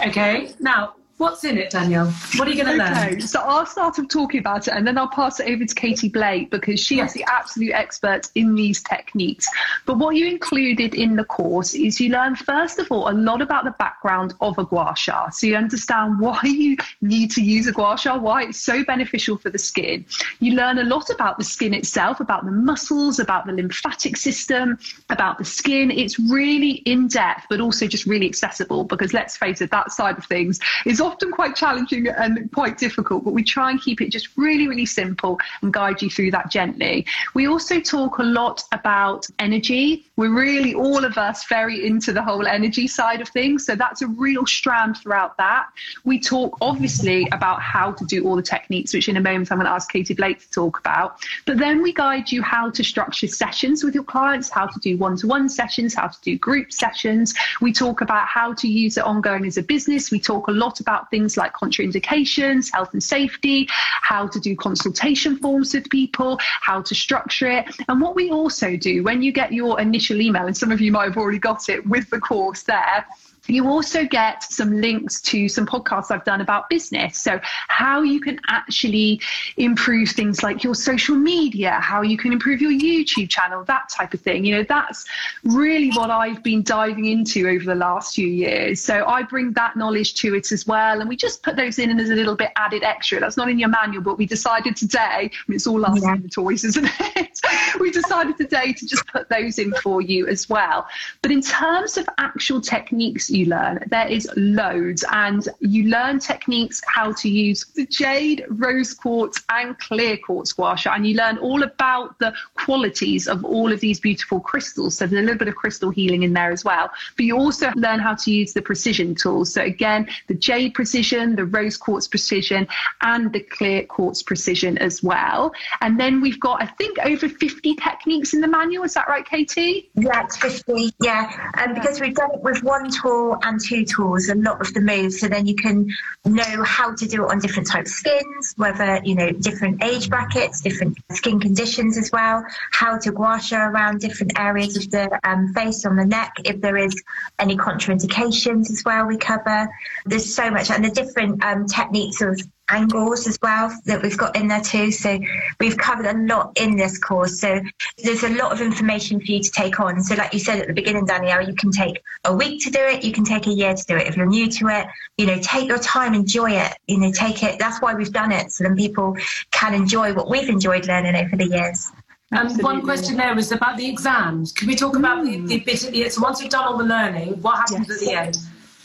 [0.08, 0.54] okay?
[0.60, 2.12] Now What's in it, Danielle?
[2.36, 3.22] What are you going to okay, learn?
[3.22, 6.10] So I'll start off talking about it and then I'll pass it over to Katie
[6.10, 7.10] Blake because she yes.
[7.10, 9.50] is the absolute expert in these techniques.
[9.88, 13.42] But what you included in the course is you learn, first of all, a lot
[13.42, 15.30] about the background of a gua sha.
[15.30, 19.38] So you understand why you need to use a gua sha, why it's so beneficial
[19.38, 20.06] for the skin.
[20.40, 24.78] You learn a lot about the skin itself, about the muscles, about the lymphatic system,
[25.10, 25.90] about the skin.
[25.90, 30.20] It's really in depth, but also just really accessible because let's face it, that side
[30.20, 34.10] of things is often quite challenging and quite difficult, but we try and keep it
[34.12, 37.06] just really, really simple and guide you through that gently.
[37.34, 40.06] We also talk a lot about energy.
[40.18, 43.66] We're really, all of us, very into the whole energy side of things.
[43.66, 45.68] So that's a real strand throughout that.
[46.04, 49.60] We talk obviously about how to do all the techniques, which in a moment I'm
[49.60, 51.20] going to ask Katie Blake to talk about.
[51.46, 54.98] But then we guide you how to structure sessions with your clients, how to do
[54.98, 57.34] one to one sessions, how to do group sessions.
[57.62, 60.12] We talk about how to use it ongoing as a business.
[60.12, 64.56] We talk a lot about about things like contraindications, health and safety, how to do
[64.56, 67.66] consultation forms with people, how to structure it.
[67.88, 70.92] And what we also do when you get your initial email, and some of you
[70.92, 73.06] might have already got it with the course there,
[73.48, 77.18] you also get some links to some podcasts I've done about business.
[77.18, 79.22] So, how you can actually
[79.58, 84.14] improve things like your social media, how you can improve your YouTube channel, that type
[84.14, 84.46] of thing.
[84.46, 85.06] You know, that's
[85.44, 88.82] really what I've been diving into over the last few years.
[88.82, 91.00] So, I bring that knowledge to it as well.
[91.00, 93.20] And we just put those in as a little bit added extra.
[93.20, 96.16] That's not in your manual, but we decided today, I mean, it's all last yeah.
[96.18, 97.40] the toys, isn't it?
[97.80, 100.88] we decided today to just put those in for you as well.
[101.22, 103.84] But in terms of actual techniques, you learn.
[103.88, 109.78] There is loads, and you learn techniques how to use the jade, rose quartz, and
[109.80, 114.40] clear quartz sha, and you learn all about the qualities of all of these beautiful
[114.40, 114.98] crystals.
[114.98, 116.90] So there's a little bit of crystal healing in there as well.
[117.16, 119.54] But you also learn how to use the precision tools.
[119.54, 122.68] So again, the jade precision, the rose quartz precision,
[123.02, 125.54] and the clear quartz precision as well.
[125.82, 128.84] And then we've got, I think, over 50 techniques in the manual.
[128.84, 129.90] Is that right, Katie?
[129.96, 130.92] Yeah, it's 50.
[131.02, 134.74] Yeah, and because we've done it with one tool and two tools, a lot of
[134.74, 135.88] the moves, so then you can
[136.26, 140.10] know how to do it on different types of skins, whether, you know, different age
[140.10, 145.20] brackets, different skin conditions as well, how to gua sha around different areas of the
[145.24, 146.96] um, face on the neck, if there is
[147.40, 149.68] any contraindications as well, we cover.
[150.06, 154.36] There's so much, and the different um, techniques of angles as well that we've got
[154.36, 154.92] in there too.
[154.92, 155.20] So
[155.60, 157.40] we've covered a lot in this course.
[157.40, 157.62] So
[158.04, 160.02] there's a lot of information for you to take on.
[160.02, 162.80] So like you said at the beginning, Danielle, you can take a week to do
[162.80, 163.04] it.
[163.04, 164.08] You can take a year to do it.
[164.08, 167.44] If you're new to it, you know, take your time, enjoy it, you know, take
[167.44, 167.60] it.
[167.60, 168.52] That's why we've done it.
[168.52, 169.16] So then people
[169.52, 171.92] can enjoy what we've enjoyed learning over the years.
[172.32, 174.52] And one question there was about the exams.
[174.52, 175.48] Can we talk about mm.
[175.48, 176.12] the, the bit at the end?
[176.12, 178.02] So once we've done all the learning, what happens yes.
[178.02, 178.38] at the end?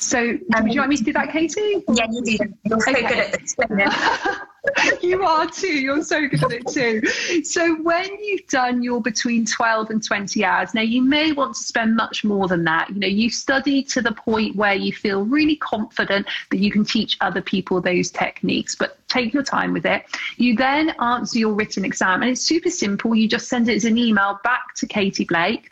[0.02, 1.84] So, um, would you like me to do that, Katie?
[1.88, 2.38] Yeah, you do.
[2.64, 3.02] You're so okay.
[3.02, 3.88] good at explaining.
[5.02, 5.68] you are too.
[5.68, 7.44] You're so good at it too.
[7.44, 11.62] So when you've done your between 12 and 20 hours, now you may want to
[11.62, 12.90] spend much more than that.
[12.90, 16.84] You know, you study to the point where you feel really confident that you can
[16.84, 20.04] teach other people those techniques, but take your time with it.
[20.36, 23.14] You then answer your written exam, and it's super simple.
[23.14, 25.70] You just send it as an email back to Katie Blake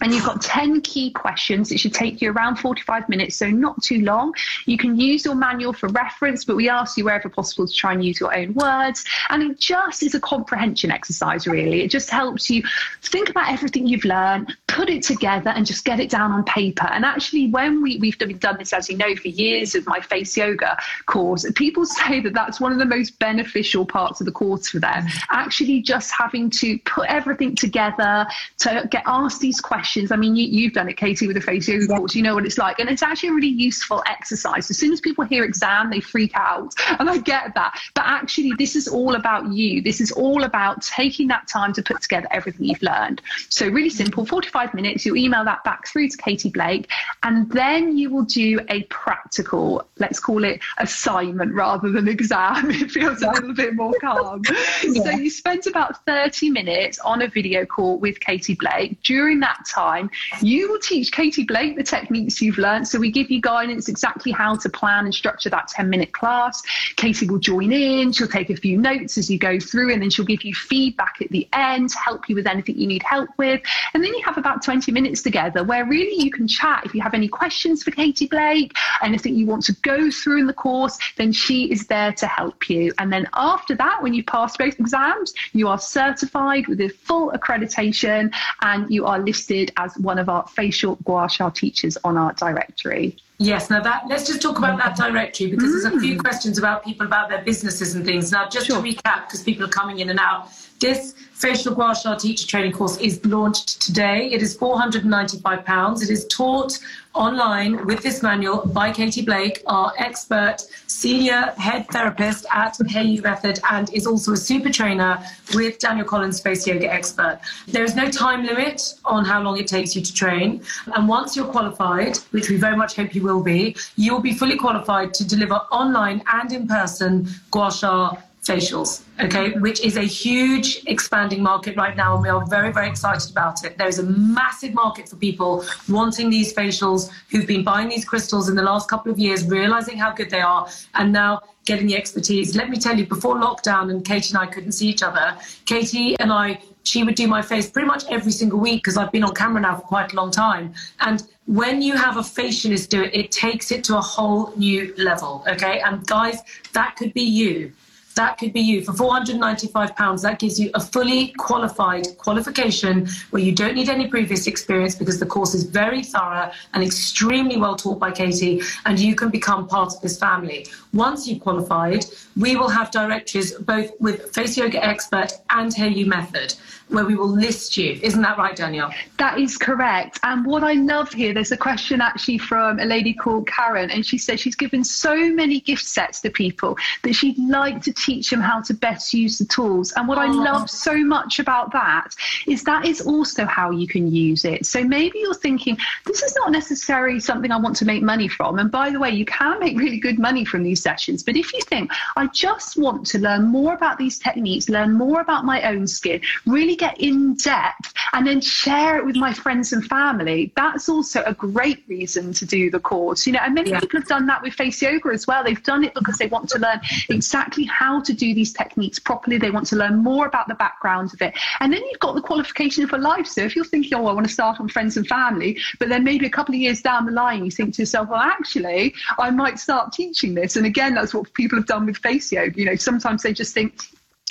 [0.00, 1.70] and you've got 10 key questions.
[1.72, 4.32] It should take you around 45 minutes, so not too long.
[4.66, 7.92] You can use your manual for reference, but we ask you wherever possible to try
[7.92, 9.04] and use your own words.
[9.28, 11.82] And it just is a comprehension exercise, really.
[11.82, 12.62] It just helps you
[13.02, 16.86] think about everything you've learned, put it together, and just get it down on paper.
[16.86, 20.36] And actually, when we, we've done this, as you know, for years with my face
[20.36, 24.68] yoga course, people say that that's one of the most beneficial parts of the course
[24.68, 25.06] for them.
[25.06, 25.22] Mm.
[25.30, 28.26] Actually, just having to put everything together,
[28.58, 29.69] to get asked these questions.
[29.70, 31.96] I mean, you, have done it, Katie, with the face yoga yeah.
[31.96, 32.14] course.
[32.14, 32.78] You know what it's like.
[32.78, 34.70] And it's actually a really useful exercise.
[34.70, 36.74] As soon as people hear exam, they freak out.
[36.98, 37.78] And I get that.
[37.94, 39.80] But actually, this is all about you.
[39.80, 43.22] This is all about taking that time to put together everything you've learned.
[43.48, 45.06] So, really simple 45 minutes.
[45.06, 46.88] You'll email that back through to Katie Blake.
[47.22, 52.70] And then you will do a practical, let's call it assignment rather than exam.
[52.80, 54.42] It feels a little bit more calm.
[54.82, 55.02] Yeah.
[55.04, 59.00] So, you spent about 30 minutes on a video call with Katie Blake.
[59.02, 60.10] During that time,
[60.42, 62.86] you will teach Katie Blake the techniques you've learned.
[62.86, 66.62] So we give you guidance exactly how to plan and structure that 10 minute class.
[66.96, 70.10] Katie will join in, she'll take a few notes as you go through, and then
[70.10, 73.60] she'll give you feedback at the end, help you with anything you need help with.
[73.94, 76.82] And then you have about 20 minutes together where really you can chat.
[76.84, 80.46] If you have any questions for Katie Blake, anything you want to go through in
[80.46, 82.92] the course, then she is there to help you.
[82.98, 87.32] And then after that, when you pass both exams, you are certified with a full
[87.32, 92.16] accreditation and you are listed listed as one of our facial gua sha teachers on
[92.16, 93.16] our directory.
[93.38, 95.82] Yes, now that let's just talk about that directory because mm.
[95.82, 96.20] there's a few mm.
[96.20, 98.30] questions about people about their businesses and things.
[98.30, 98.82] Now, just sure.
[98.82, 102.72] to recap, because people are coming in and out, this facial gua sha teacher training
[102.72, 104.30] course is launched today.
[104.30, 106.02] It is £495.
[106.02, 106.78] It is taught
[107.14, 113.58] online with this manual by Katie Blake, our expert senior head therapist at Hayo'u Method,
[113.70, 115.18] and is also a super trainer
[115.54, 117.40] with Danielle Collins, face yoga expert.
[117.68, 120.62] There is no time limit on how long it takes you to train.
[120.94, 124.34] And once you're qualified, which we very much hope you will be, you will be
[124.34, 130.02] fully qualified to deliver online and in person gua sha facials, okay, which is a
[130.02, 133.76] huge expanding market right now, and we are very, very excited about it.
[133.76, 138.56] There's a massive market for people wanting these facials who've been buying these crystals in
[138.56, 142.56] the last couple of years, realizing how good they are, and now getting the expertise.
[142.56, 146.16] Let me tell you, before lockdown, and Katie and I couldn't see each other, Katie
[146.18, 149.22] and I she would do my face pretty much every single week because I've been
[149.22, 150.72] on camera now for quite a long time.
[151.00, 154.94] And when you have a facialist do it, it takes it to a whole new
[154.96, 155.44] level.
[155.46, 155.80] Okay.
[155.80, 156.38] And guys,
[156.72, 157.72] that could be you.
[158.16, 158.82] That could be you.
[158.84, 164.46] For £495, that gives you a fully qualified qualification where you don't need any previous
[164.46, 169.14] experience because the course is very thorough and extremely well taught by Katie, and you
[169.14, 170.66] can become part of this family.
[170.92, 172.04] Once you've qualified,
[172.36, 176.54] we will have directories both with Face Yoga Expert and Hayo'u Method
[176.90, 177.98] where we will list you.
[178.02, 178.92] Isn't that right, Danielle?
[179.18, 180.18] That is correct.
[180.22, 184.04] And what I love here, there's a question actually from a lady called Karen, and
[184.04, 188.30] she says she's given so many gift sets to people that she'd like to teach
[188.30, 189.92] them how to best use the tools.
[189.96, 190.22] And what oh.
[190.22, 192.08] I love so much about that
[192.46, 194.66] is that is also how you can use it.
[194.66, 198.58] So maybe you're thinking, this is not necessarily something I want to make money from.
[198.58, 201.22] And by the way, you can make really good money from these sessions.
[201.22, 205.20] But if you think, I just want to learn more about these techniques, learn more
[205.20, 209.72] about my own skin, really get in depth and then share it with my friends
[209.74, 213.26] and family, that's also a great reason to do the course.
[213.26, 213.80] You know, and many yeah.
[213.80, 215.44] people have done that with face yoga as well.
[215.44, 219.36] They've done it because they want to learn exactly how to do these techniques properly.
[219.36, 221.34] They want to learn more about the background of it.
[221.60, 223.26] And then you've got the qualification for life.
[223.26, 226.02] So if you're thinking, oh, I want to start on friends and family, but then
[226.02, 229.30] maybe a couple of years down the line, you think to yourself, well, actually, I
[229.30, 230.56] might start teaching this.
[230.56, 232.58] And again, that's what people have done with face yoga.
[232.58, 233.74] You know, sometimes they just think,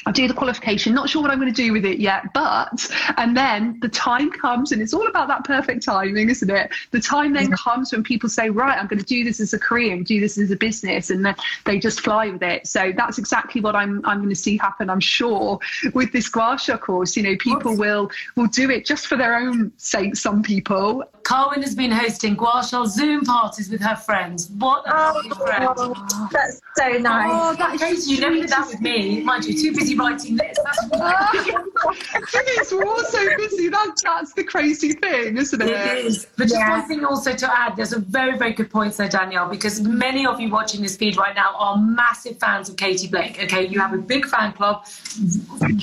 [0.06, 2.90] I do the qualification, not sure what I'm going to do with it yet, but,
[3.18, 6.72] and then the time comes, and it's all about that perfect timing, isn't it?
[6.92, 9.60] The time then comes when people say, right, I'm going to do this as a
[9.60, 11.36] career and do this as a business, and then
[11.66, 12.66] they just fly with it.
[12.66, 15.60] So that's exactly what I'm, I'm going to see happen, I'm sure,
[15.94, 17.18] with this Gua Sha course.
[17.18, 21.04] You know, people will, will do it just for their own sake, some people.
[21.24, 24.50] Carwyn has been hosting Gua Sha Zoom parties with her friends.
[24.58, 26.30] What a oh, friend.
[26.32, 27.30] That's so nice.
[27.32, 29.22] Oh, that is you never did that with me.
[29.22, 30.58] Mind you, too busy writing this.
[30.58, 30.90] is,
[32.72, 33.70] we're all so busy.
[33.70, 35.70] That, that's the crazy thing, isn't it?
[35.70, 36.28] It is.
[36.38, 39.50] But just one thing also to add, there's a very, very good point there, Danielle,
[39.50, 43.42] because many of you watching this feed right now are massive fans of Katie Blake.
[43.44, 44.86] Okay, you have a big fan club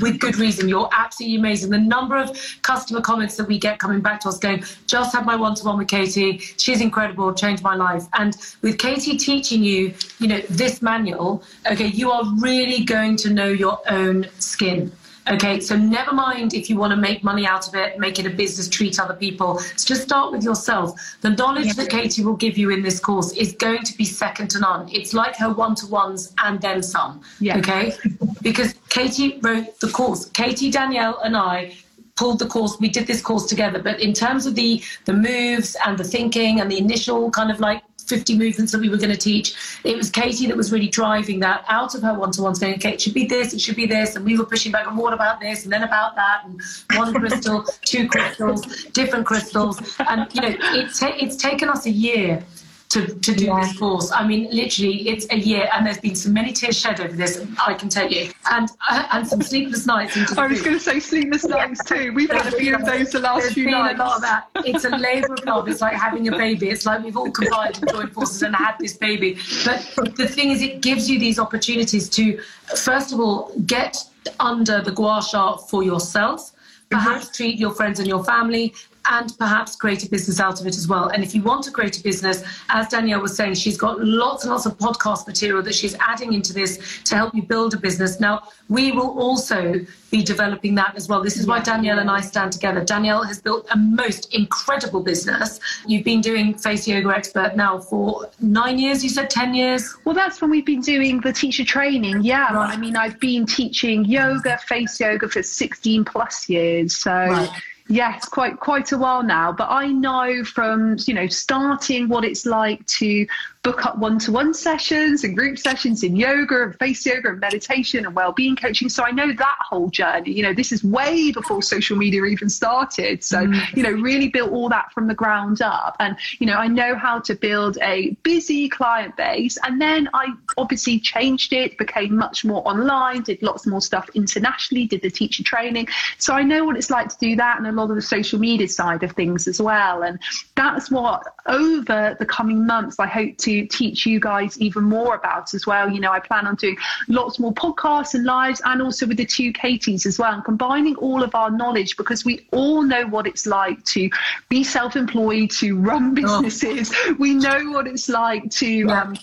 [0.00, 0.68] with good reason.
[0.68, 1.70] You're absolutely amazing.
[1.70, 5.26] The number of customer comments that we get coming back to us going, just had
[5.26, 6.38] my one-to-one with Katie.
[6.38, 8.04] She's incredible, changed my life.
[8.14, 13.30] And with Katie teaching you, you know, this manual, okay, you are really going to
[13.30, 13.95] know your own
[14.38, 14.92] skin.
[15.28, 18.26] Okay, so never mind if you want to make money out of it, make it
[18.26, 19.58] a business, treat other people.
[19.58, 20.94] So just start with yourself.
[21.20, 24.50] The knowledge that Katie will give you in this course is going to be second
[24.50, 24.88] to none.
[24.92, 27.22] It's like her one to ones and then some.
[27.40, 27.58] Yeah.
[27.58, 27.94] Okay,
[28.40, 30.26] because Katie wrote the course.
[30.26, 31.74] Katie, Danielle, and I
[32.14, 32.78] pulled the course.
[32.78, 33.82] We did this course together.
[33.82, 37.58] But in terms of the the moves and the thinking and the initial kind of
[37.58, 39.54] like 50 movements that we were going to teach.
[39.84, 43.00] It was Katie that was really driving that out of her one-to-ones, going, okay, it
[43.00, 45.40] should be this, it should be this, and we were pushing back, and what about
[45.40, 46.60] this, and then about that, and
[46.96, 51.90] one crystal, two crystals, different crystals, and you know, it ta- it's taken us a
[51.90, 52.44] year.
[52.90, 53.60] To, to do Yeah.
[53.62, 57.00] this course, I mean, literally, it's a year, and there's been so many tears shed
[57.00, 57.44] over this.
[57.66, 60.16] I can tell you, and uh, and some sleepless nights.
[60.38, 62.12] I was going to say sleepless nights too.
[62.14, 63.98] We've had a few of those the last There's few been nights.
[63.98, 64.48] a lot of that.
[64.64, 65.68] It's a labour of love.
[65.68, 66.70] It's like having a baby.
[66.70, 69.36] It's like we've all combined and joined forces and had this baby.
[69.64, 69.84] But
[70.16, 72.40] the thing is, it gives you these opportunities to,
[72.76, 73.96] first of all, get
[74.38, 76.52] under the gua sha for yourself.
[76.88, 78.72] Perhaps treat your friends and your family,
[79.10, 81.08] and perhaps create a business out of it as well.
[81.08, 84.44] And if you want to create a business, as Danielle was saying, she's got lots
[84.44, 87.76] and lots of podcast material that she's adding into this to help you build a
[87.76, 88.20] business.
[88.20, 89.80] Now, we will also
[90.10, 91.22] be developing that as well.
[91.22, 92.84] This is why Danielle and I stand together.
[92.84, 95.60] Danielle has built a most incredible business.
[95.86, 99.94] You've been doing Face Yoga Expert now for nine years, you said 10 years?
[100.04, 102.22] Well, that's when we've been doing the teacher training.
[102.22, 102.72] Yeah, Right.
[102.72, 106.96] I mean, I've been teaching yoga, face yoga for 16 plus years.
[106.96, 107.12] So.
[107.12, 107.50] Right.
[107.88, 109.52] Yes, quite quite a while now.
[109.52, 113.26] But I know from you know starting what it's like to
[113.66, 118.14] book up one-to-one sessions and group sessions in yoga and face yoga and meditation and
[118.14, 118.88] well-being coaching.
[118.88, 120.30] So I know that whole journey.
[120.30, 123.24] You know, this is way before social media even started.
[123.24, 123.76] So mm.
[123.76, 125.96] you know, really built all that from the ground up.
[125.98, 129.58] And you know, I know how to build a busy client base.
[129.64, 134.86] And then I obviously changed it, became much more online, did lots more stuff internationally,
[134.86, 135.88] did the teacher training.
[136.18, 138.38] So I know what it's like to do that and a lot of the social
[138.38, 140.04] media side of things as well.
[140.04, 140.20] And
[140.54, 145.54] that's what over the coming months I hope to teach you guys even more about
[145.54, 145.88] as well.
[145.88, 146.76] You know, I plan on doing
[147.08, 150.96] lots more podcasts and lives and also with the two Katies as well and combining
[150.96, 154.10] all of our knowledge because we all know what it's like to
[154.48, 156.92] be self-employed, to run businesses.
[157.18, 159.02] We know what it's like to Yeah.
[159.02, 159.14] um,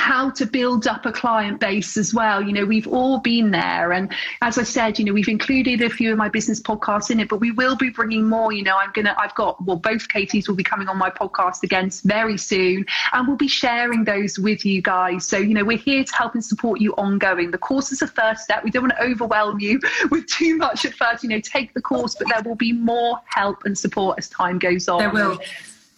[0.00, 2.42] how to build up a client base as well.
[2.42, 3.92] You know, we've all been there.
[3.92, 7.20] And as I said, you know, we've included a few of my business podcasts in
[7.20, 8.50] it, but we will be bringing more.
[8.50, 11.10] You know, I'm going to, I've got, well, both Katie's will be coming on my
[11.10, 15.26] podcast again very soon, and we'll be sharing those with you guys.
[15.26, 17.50] So, you know, we're here to help and support you ongoing.
[17.50, 18.64] The course is a first step.
[18.64, 19.80] We don't want to overwhelm you
[20.10, 21.22] with too much at first.
[21.22, 24.58] You know, take the course, but there will be more help and support as time
[24.58, 25.00] goes on.
[25.00, 25.38] There will.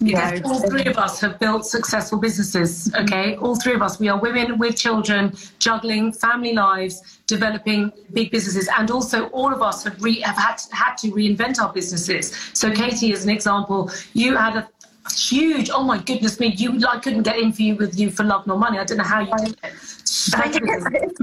[0.02, 3.04] You know, all three of us have built successful businesses, mm-hmm.
[3.04, 3.36] okay?
[3.36, 4.00] All three of us.
[4.00, 9.62] We are women with children, juggling family lives, developing big businesses, and also all of
[9.62, 12.34] us have, re- have had, had to reinvent our businesses.
[12.52, 12.82] So, mm-hmm.
[12.82, 14.68] Katie, as an example, you had a
[15.10, 18.24] huge, oh my goodness me, you I couldn't get in for you with you for
[18.24, 18.78] love nor money.
[18.78, 19.72] I don't know how you did it.
[20.34, 20.70] I don't-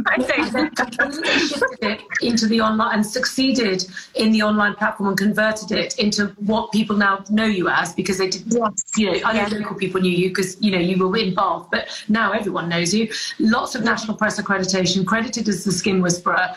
[0.08, 3.86] I And don't completely shifted it into the online and succeeded
[4.16, 8.18] in the online platform and converted it into what people now know you as because
[8.18, 8.84] they did Yes.
[8.98, 9.48] you know know Yeah.
[9.52, 12.94] local people knew you because you know you were in Bath but now everyone knows
[12.94, 13.10] you.
[13.40, 16.50] Lots of national press accreditation credited as the skin whisperer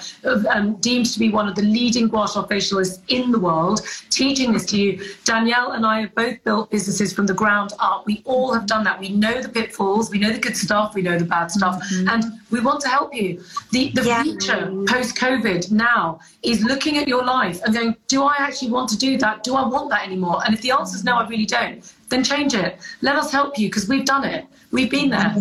[0.50, 4.66] um, deemed to be one of the leading gua facialists in the world teaching this
[4.66, 5.00] to you.
[5.24, 8.06] Danielle and I have both built businesses from the ground up.
[8.06, 8.98] We all have done that.
[9.00, 12.31] We know the pitfalls we know the good stuff we know the bad stuff and
[12.50, 14.22] we want to help you the the Yeah.
[14.22, 18.88] future post COVID now is looking at your life and going, do I actually want
[18.90, 19.42] to do that?
[19.42, 20.40] Do I want that anymore?
[20.44, 22.78] And if the answer is no, I really don't, then change it.
[23.00, 24.46] Let us help you because we've done it.
[24.70, 25.36] We've been there.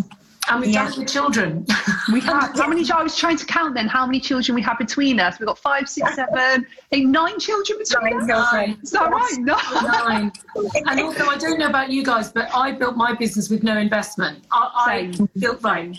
[0.49, 0.83] And we've Yeah.
[0.83, 1.65] done it with children.
[2.11, 2.89] We have how many?
[2.91, 5.39] I was trying to count then how many children we have between us.
[5.39, 8.49] We've got five, six, seven, eight, nine children between Nine us.
[8.49, 8.77] children.
[8.83, 9.37] Is that right?
[9.39, 9.57] No.
[9.81, 10.31] Nine.
[10.85, 13.77] And also, I don't know about you guys, but I built my business with no
[13.77, 14.43] investment.
[14.51, 15.97] I, I built right.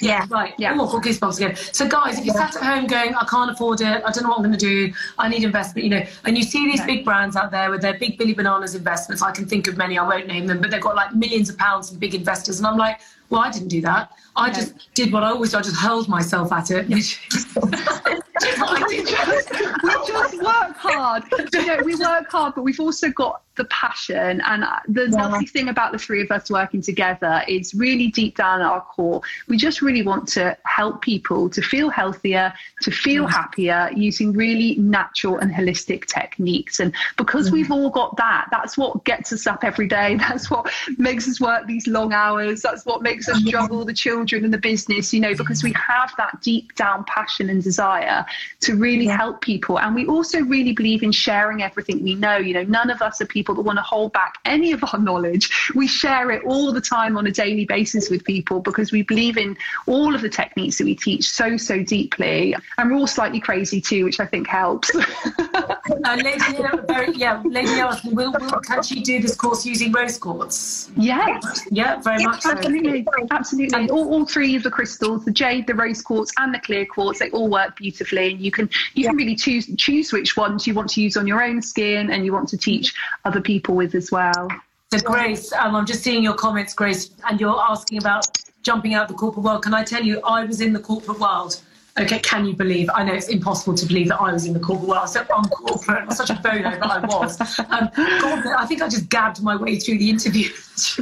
[0.00, 0.26] Yeah.
[0.30, 0.54] Right.
[0.58, 0.76] Yeah.
[0.78, 1.56] Oh, I've got goosebumps again.
[1.56, 4.28] So, guys, if you sat at home going, I can't afford it, I don't know
[4.28, 6.86] what I'm going to do, I need investment, you know, and you see these No.
[6.86, 9.98] big brands out there with their big Billy Bananas investments, I can think of many,
[9.98, 12.58] I won't name them, but they've got like millions of pounds and big investors.
[12.58, 13.00] And I'm like,
[13.30, 14.12] well, I didn't do that.
[14.40, 14.54] I No.
[14.54, 16.88] just did what I always do, I just hurled myself at it.
[16.88, 19.50] Which, which is what I we just,
[19.82, 21.24] we just work hard.
[21.52, 24.40] you know, we work hard, but we've also got the passion.
[24.46, 25.26] And the yeah.
[25.26, 28.80] lovely thing about the three of us working together is really deep down at our
[28.80, 33.30] core, we just really want to help people to feel healthier, to feel mm.
[33.30, 36.80] happier using really natural and holistic techniques.
[36.80, 37.52] And because mm.
[37.52, 40.16] we've all got that, that's what gets us up every day.
[40.30, 42.62] That's what makes us work these long hours.
[42.62, 46.12] That's what makes us juggle the children and the business, you know, because we have
[46.16, 48.24] that deep down passion and desire
[48.60, 49.16] to really yeah.
[49.16, 49.78] help people.
[49.78, 52.36] And we also really believe in sharing everything we know.
[52.36, 55.00] You know, none of us are people that want to hold back any of our
[55.00, 55.70] knowledge.
[55.74, 59.36] We share it all the time on a daily basis with people because we believe
[59.36, 59.56] in
[59.86, 62.54] all of the techniques that we teach so, so deeply.
[62.78, 64.90] And we're all slightly crazy too, which I think helps.
[64.94, 66.38] uh, Lady,
[66.86, 67.80] very, yeah, Lady
[68.12, 70.90] will can she do this course using rose quartz?
[70.96, 71.40] Yeah.
[71.70, 73.04] Yeah, very much Absolutely.
[73.04, 73.26] So.
[73.30, 73.90] Absolutely.
[73.90, 77.20] all, all three of the crystals, the jade, the rose quartz, and the clear quartz,
[77.20, 78.32] they all work beautifully.
[78.32, 79.10] And you can you yeah.
[79.10, 82.24] can really choose choose which ones you want to use on your own skin and
[82.24, 82.94] you want to teach
[83.24, 84.48] other people with as well.
[84.92, 88.26] So Grace, um, I'm just seeing your comments, Grace, and you're asking about
[88.62, 89.62] jumping out of the corporate world.
[89.62, 91.60] Can I tell you, I was in the corporate world
[92.00, 92.88] Okay, can you believe?
[92.94, 95.08] I know it's impossible to believe that I was in the corporate world.
[95.10, 96.04] So I'm corporate.
[96.04, 97.38] I'm such a bono, but I was.
[97.58, 100.48] Um, God, I think I just gabbed my way through the interview.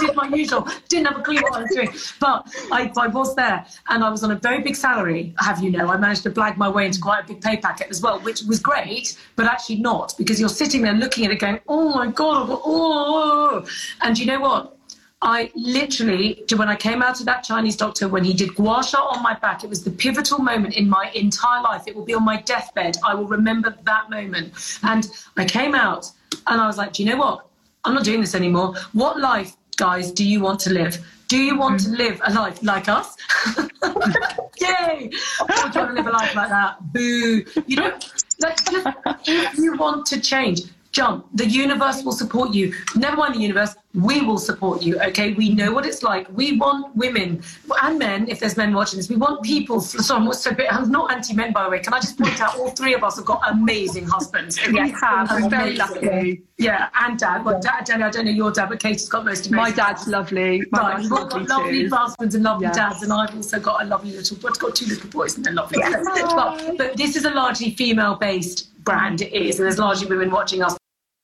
[0.00, 0.66] did my usual.
[0.88, 1.90] Didn't have a clue what I was doing.
[2.18, 5.34] But I, I was there, and I was on a very big salary.
[5.38, 5.88] Have you know?
[5.88, 8.42] I managed to blag my way into quite a big pay packet as well, which
[8.42, 12.06] was great, but actually not because you're sitting there looking at it, going, "Oh my
[12.06, 13.66] God!" Oh,
[14.00, 14.79] and you know what?
[15.22, 18.98] I literally, when I came out of that Chinese doctor, when he did gua sha
[18.98, 21.82] on my back, it was the pivotal moment in my entire life.
[21.86, 22.96] It will be on my deathbed.
[23.04, 24.78] I will remember that moment.
[24.82, 26.10] And I came out
[26.46, 27.46] and I was like, do you know what?
[27.84, 28.74] I'm not doing this anymore.
[28.92, 30.98] What life, guys, do you want to live?
[31.28, 33.14] Do you want to live a life like us?
[34.60, 35.10] Yay!
[35.40, 36.92] Or do you want to live a life like that?
[36.92, 37.44] Boo!
[37.66, 37.98] You know,
[38.40, 38.58] like,
[39.26, 40.62] if you want to change,
[40.92, 41.26] jump.
[41.34, 42.74] The universe will support you.
[42.96, 45.00] Never mind the universe, we will support you.
[45.00, 46.28] Okay, we know what it's like.
[46.30, 47.42] We want women
[47.82, 49.80] and men, if there's men watching this, we want people.
[49.80, 51.80] So I'm so I'm not anti men, by the way.
[51.80, 54.58] Can I just point out all three of us have got amazing husbands?
[54.70, 55.30] Yes, have.
[55.30, 56.42] I'm very lucky.
[56.56, 57.44] Yeah, and dad.
[57.44, 60.06] Well, dad, Jenny, I don't know your dad, but Katie's got most of my dad's
[60.06, 60.62] lovely.
[60.70, 62.76] My right, we've got lovely husbands and lovely yes.
[62.76, 64.36] dads, and I've also got a lovely little.
[64.46, 65.78] I've got two little boys, and they're lovely.
[65.80, 66.04] Yes.
[66.32, 69.22] but, but this is a largely female-based brand.
[69.22, 70.76] It is, and there's largely women watching us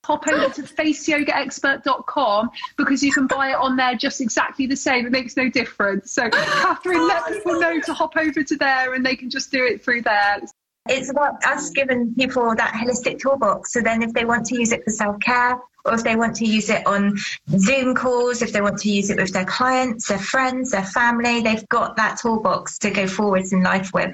[0.07, 5.05] hop over to faceyogaexpert.com because you can buy it on there just exactly the same.
[5.05, 6.13] It makes no difference.
[6.13, 9.65] So, Catherine, let people know to hop over to there and they can just do
[9.65, 10.43] it through there.
[10.89, 13.73] It's about us giving people that holistic toolbox.
[13.73, 16.37] So then, if they want to use it for self care, or if they want
[16.37, 17.17] to use it on
[17.59, 21.41] Zoom calls, if they want to use it with their clients, their friends, their family,
[21.41, 24.13] they've got that toolbox to go forwards in life with.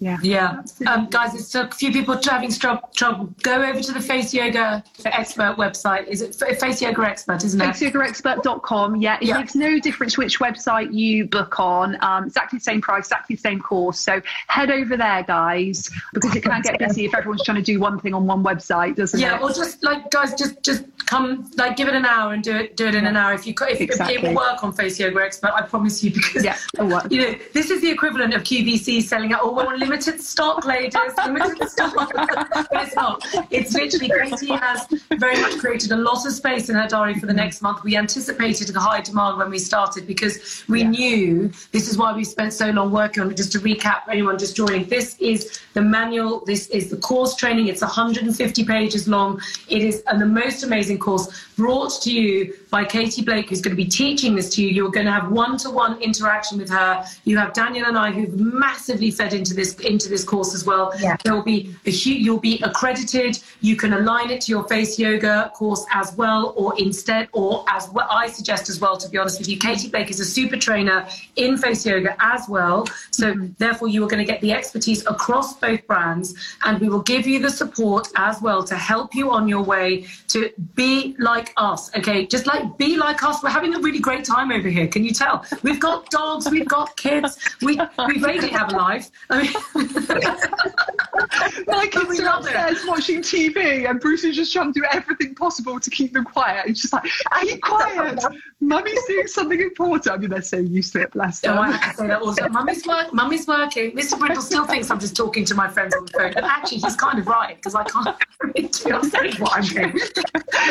[0.00, 0.16] Yeah.
[0.22, 0.62] Yeah.
[0.86, 3.34] Um, guys, it's a few people having trouble.
[3.42, 6.08] Go over to the Face Yoga Expert website.
[6.08, 7.64] Is it Face Yoga Expert, isn't it?
[7.64, 8.96] FaceYogaExpert.com.
[8.96, 9.18] Yeah.
[9.20, 9.38] It yeah.
[9.38, 12.02] makes no difference which website you book on.
[12.02, 14.00] Um, exactly the same price, exactly the same course.
[14.00, 17.78] So head over there, guys, because it can get busy if everyone's trying to do
[17.78, 19.40] one thing on one website, doesn't yeah, it?
[19.40, 19.46] Yeah.
[19.46, 22.74] Or just like, guys, just just come, like, give it an hour and do it
[22.74, 23.10] do it in yeah.
[23.10, 23.34] an hour.
[23.34, 24.16] If you if, exactly.
[24.16, 26.56] if it will work on Face Yoga Expert, I promise you, because yeah,
[27.10, 29.40] you know this is the equivalent of QVC selling out.
[29.42, 30.94] Oh, well, limited stock, ladies,
[31.26, 31.94] limited stock.
[32.14, 33.26] but it's not.
[33.50, 34.86] It's literally Katie has
[35.18, 37.38] very much created a lot of space in her diary for the mm-hmm.
[37.38, 37.82] next month.
[37.82, 40.90] We anticipated a high demand when we started because we yeah.
[40.90, 43.36] knew this is why we spent so long working on it.
[43.36, 46.44] Just to recap, for anyone just joining, this is the manual.
[46.44, 47.66] This is the course training.
[47.66, 49.40] It's 150 pages long.
[49.68, 53.76] It is and the most amazing course brought to you by Katie Blake, who's going
[53.76, 54.68] to be teaching this to you.
[54.68, 57.04] You're going to have one-to-one interaction with her.
[57.24, 60.92] You have Danielle and I, who've massively fed into this into this course as well.
[60.98, 61.16] Yeah.
[61.24, 63.38] There will be a you'll be accredited.
[63.60, 67.88] You can align it to your face yoga course as well, or instead, or as
[67.90, 68.96] what I suggest as well.
[68.96, 71.06] To be honest with you, Katie Blake is a super trainer
[71.36, 72.86] in face yoga as well.
[73.10, 73.52] So mm-hmm.
[73.58, 77.26] therefore, you are going to get the expertise across both brands, and we will give
[77.26, 81.94] you the support as well to help you on your way to be like us.
[81.96, 83.42] Okay, just like be like us.
[83.42, 84.86] We're having a really great time over here.
[84.86, 85.44] Can you tell?
[85.62, 86.48] We've got dogs.
[86.50, 87.38] We've got kids.
[87.62, 89.10] We we really have a life.
[89.28, 89.52] I mean,
[91.90, 95.90] Kids are upstairs watching TV, and Bruce is just trying to do everything possible to
[95.90, 96.66] keep them quiet.
[96.66, 97.04] He's just like,
[97.40, 98.22] keep quiet.
[98.60, 100.14] Mummy's doing something important.
[100.14, 101.56] I mean, they're so used to it, bless them.
[101.56, 102.48] Oh, I have to say that also.
[102.48, 103.92] Mummy's, work, Mummy's working.
[103.92, 104.18] Mr.
[104.18, 106.32] Brindle still thinks I'm just talking to my friends on the phone.
[106.34, 108.16] But actually, he's kind of right, because I can't
[108.54, 109.98] really saying what I'm doing.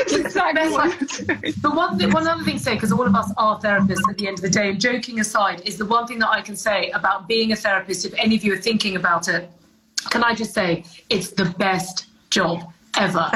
[0.07, 1.53] exactly.
[1.61, 4.27] But one, one other thing to say, because all of us are therapists at the
[4.27, 6.89] end of the day, and joking aside, is the one thing that I can say
[6.91, 9.49] about being a therapist, if any of you are thinking about it,
[10.09, 13.29] can I just say it's the best job ever.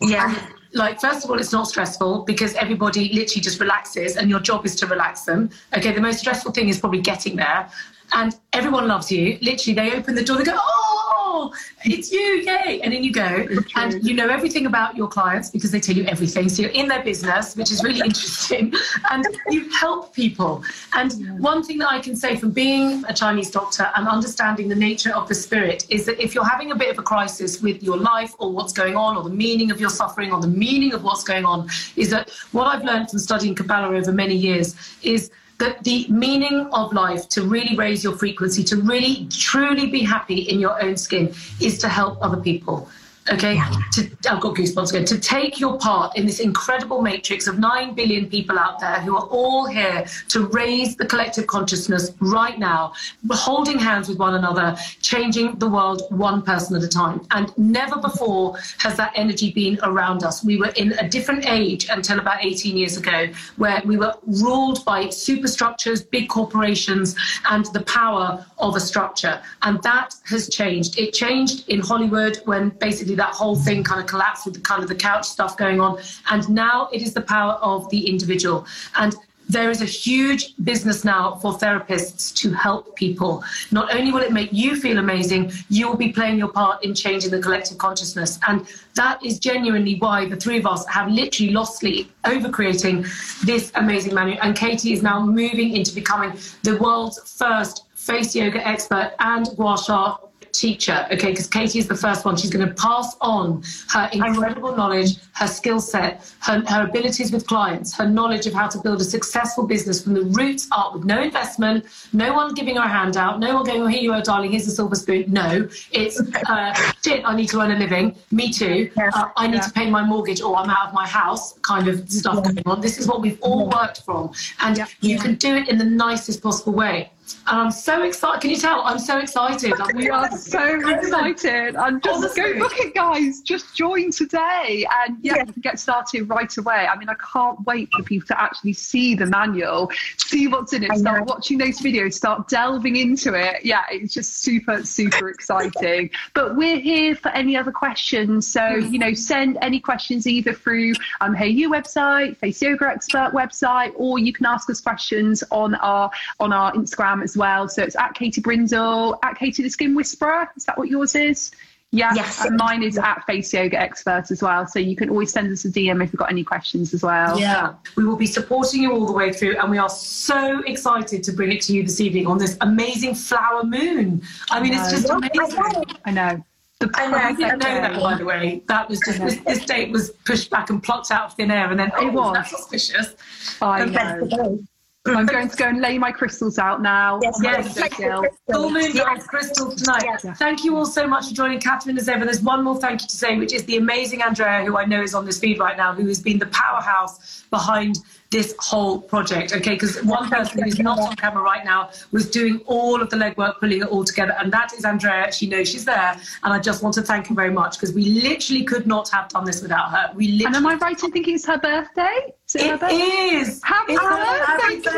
[0.00, 0.28] Yeah.
[0.28, 4.40] And, like first of all it's not stressful because everybody literally just relaxes and your
[4.40, 7.70] job is to relax them okay the most stressful thing is probably getting there
[8.14, 11.03] and everyone loves you literally they open the door they go oh
[11.36, 11.52] Oh,
[11.84, 12.80] it's you yay.
[12.82, 16.04] And then you go and you know everything about your clients because they tell you
[16.04, 16.48] everything.
[16.48, 18.72] So you're in their business which is really interesting.
[19.10, 20.62] And you help people.
[20.94, 24.74] And one thing that i can say from being a chinese doctor and understanding the
[24.74, 27.82] nature of the spirit is that if you're having a bit of a crisis with
[27.82, 30.92] your life or what's going on or the meaning of your suffering or the meaning
[30.94, 34.74] of what's going on is that what i've learned from studying kabbalah over many years
[35.02, 40.02] is that the meaning of life to really raise your frequency, to really truly be
[40.02, 42.88] happy in your own skin, is to help other people.
[43.32, 43.58] Okay,
[43.92, 45.06] to, I've got goosebumps again.
[45.06, 49.16] To take your part in this incredible matrix of nine billion people out there who
[49.16, 52.92] are all here to raise the collective consciousness right now,
[53.30, 57.26] holding hands with one another, changing the world one person at a time.
[57.30, 60.44] And never before has that energy been around us.
[60.44, 64.84] We were in a different age until about 18 years ago, where we were ruled
[64.84, 67.16] by superstructures, big corporations,
[67.48, 69.40] and the power of a structure.
[69.62, 70.98] And that has changed.
[70.98, 74.82] It changed in Hollywood when basically that whole thing kind of collapsed with the kind
[74.82, 76.00] of the couch stuff going on.
[76.30, 78.66] And now it is the power of the individual.
[78.96, 79.14] And
[79.48, 83.44] there is a huge business now for therapists to help people.
[83.70, 86.94] Not only will it make you feel amazing, you will be playing your part in
[86.94, 88.38] changing the collective consciousness.
[88.48, 93.04] And that is genuinely why the three of us have literally lost sleep over creating
[93.44, 94.38] this amazing manual.
[94.42, 99.78] And Katie is now moving into becoming the world's first face yoga expert and gua
[99.78, 100.18] sha
[100.54, 101.30] teacher, okay?
[101.30, 102.36] Because Katie is the first one.
[102.36, 107.46] She's going to pass on her incredible knowledge, her skill set, her, her abilities with
[107.46, 111.04] clients, her knowledge of how to build a successful business from the roots up with
[111.04, 114.22] no investment, no one giving her a handout, no one going, oh, here you are,
[114.22, 115.24] darling, here's a silver spoon.
[115.28, 118.14] No, it's, uh, shit, I need to earn a living.
[118.30, 118.90] Me too.
[118.96, 122.08] Uh, I need to pay my mortgage or I'm out of my house kind of
[122.08, 122.80] stuff going on.
[122.80, 124.32] This is what we've all worked from.
[124.60, 127.10] And you can do it in the nicest possible way.
[127.46, 128.40] And I'm so excited.
[128.40, 128.80] Can you tell?
[128.82, 129.78] I'm so excited.
[129.78, 131.74] Like, We are so excited.
[131.74, 132.42] And just Honestly.
[132.54, 133.40] go book it, guys.
[133.40, 135.44] Just join today and yeah, Yeah.
[135.60, 136.86] get started right away.
[136.90, 140.84] I mean, I can't wait for people to actually see the manual, see what's in
[140.84, 143.64] it, start watching those videos, start delving into it.
[143.64, 146.10] Yeah, it's just super, super exciting.
[146.34, 148.46] But we're here for any other questions.
[148.48, 153.92] So, you know, send any questions either through um, Hayo'u website, Face Yoga Expert website,
[153.96, 156.10] or you can ask us questions on our
[156.40, 157.68] on our Instagram as well.
[157.68, 160.48] So it's at Katie Brindle, at Katie the Skin Whisperer.
[160.56, 161.50] Is that what yours is?
[161.90, 162.44] Yeah, Yes.
[162.44, 164.66] and mine is at Face Yoga Expert as well.
[164.66, 167.38] So you can always send us a DM if you've got any questions as well.
[167.38, 171.22] Yeah, we will be supporting you all the way through, and we are so excited
[171.22, 174.22] to bring it to you this evening on this amazing flower moon.
[174.50, 175.84] I mean, it's just amazing.
[176.04, 176.44] I know.
[176.80, 178.60] The I know, I didn't know that, by the way.
[178.66, 181.70] That was just this, this date was pushed back and plucked out of thin air,
[181.70, 182.34] and then oh, It was.
[182.34, 183.14] that's suspicious.
[183.62, 184.58] I The know.
[185.06, 185.18] Of days.
[185.18, 187.20] I'm going to go and lay my crystals out now.
[187.22, 187.74] Yes, yes.
[187.76, 188.24] windowsill.
[188.50, 189.04] Full moon Yeah.
[189.04, 190.04] dance crystals tonight.
[190.24, 190.34] Yeah.
[190.34, 192.24] Thank you all so much for joining Catherine as ever.
[192.24, 195.02] There's one more thank you to say, which is the amazing Andrea, who I know
[195.02, 197.98] is on this feed right now, who has been the powerhouse behind
[198.34, 199.52] this whole project.
[199.54, 203.16] Okay, because one person who's not on camera right now was doing all of the
[203.16, 205.30] legwork, pulling it all together, and that is Andrea.
[205.32, 208.06] She knows she's there, and I just want to thank her very much because we
[208.06, 210.10] literally could not have done this without her.
[210.16, 210.46] We literally.
[210.46, 212.34] And am I right in thinking it's her birthday?
[212.48, 212.96] Is it, her It birthday?
[212.96, 213.60] is.
[213.62, 214.90] Happy It's birthday, So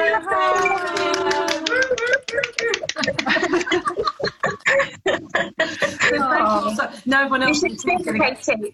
[6.00, 8.72] thank you all so- No one You else should is sing, going to Katie.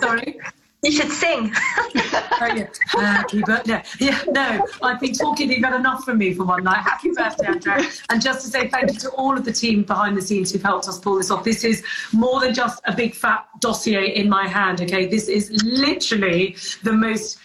[0.00, 0.40] Sorry.
[0.88, 1.52] You should sing.
[1.52, 3.82] Happy birthday.
[4.00, 5.50] Yeah, no, I've been talking.
[5.50, 6.78] You've had enough from me for one night.
[6.78, 7.90] Happy birthday, Andrea.
[8.08, 10.62] And just to say thank you to all of the team behind the scenes who've
[10.62, 11.44] helped us pull this off.
[11.44, 11.84] This is
[12.14, 15.04] more than just a big fat dossier in my hand, okay?
[15.04, 17.38] This is literally the most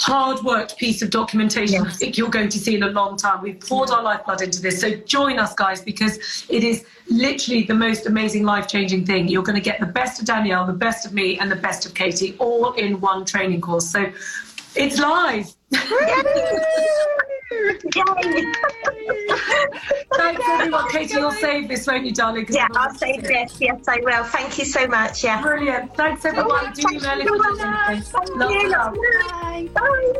[0.00, 3.42] hard worked piece of documentation I think you're going to see in a long time.
[3.42, 4.80] We've poured our lifeblood into this.
[4.80, 9.28] So join us, guys, because it is literally the most amazing, life changing thing.
[9.28, 11.84] You're going to get the best of Danielle, the best of me, and the best
[11.84, 13.90] of Katie all in one training course.
[13.90, 14.10] So
[14.76, 15.46] it's live.
[17.94, 18.44] Yay.
[20.14, 20.88] Thanks, everyone.
[20.90, 22.46] Katie, you'll save this, won't you, darling?
[22.50, 23.48] Yeah, I'll save wants it.
[23.48, 23.60] this.
[23.60, 24.24] Yes, I will.
[24.24, 25.24] Thank you so much.
[25.24, 25.42] Yeah.
[25.42, 25.94] Brilliant.
[25.96, 26.50] Thanks, everyone.
[26.52, 28.02] Oh, Do email if you need anything.
[28.02, 28.68] Thank Love, you.
[28.68, 28.94] love.
[28.94, 29.68] Bye.
[29.74, 30.12] Bye.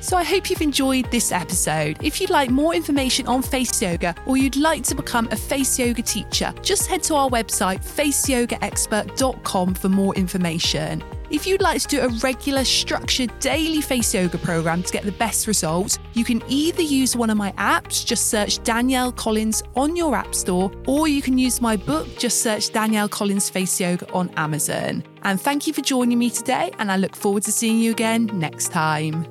[0.00, 1.98] So I hope you've enjoyed this episode.
[2.02, 5.78] If you'd like more information on face yoga or you'd like to become a face
[5.78, 11.04] yoga teacher, just head to our website faceyogaexpert.com for more information.
[11.30, 15.12] If you'd like to do a regular, structured daily face yoga program to get the
[15.12, 19.94] best results, you can either use one of my apps, just search Danielle Collins on
[19.94, 24.10] your App Store, or you can use my book, just search Danielle Collins Face Yoga
[24.12, 25.04] on Amazon.
[25.22, 28.30] And thank you for joining me today, and I look forward to seeing you again
[28.32, 29.26] next time.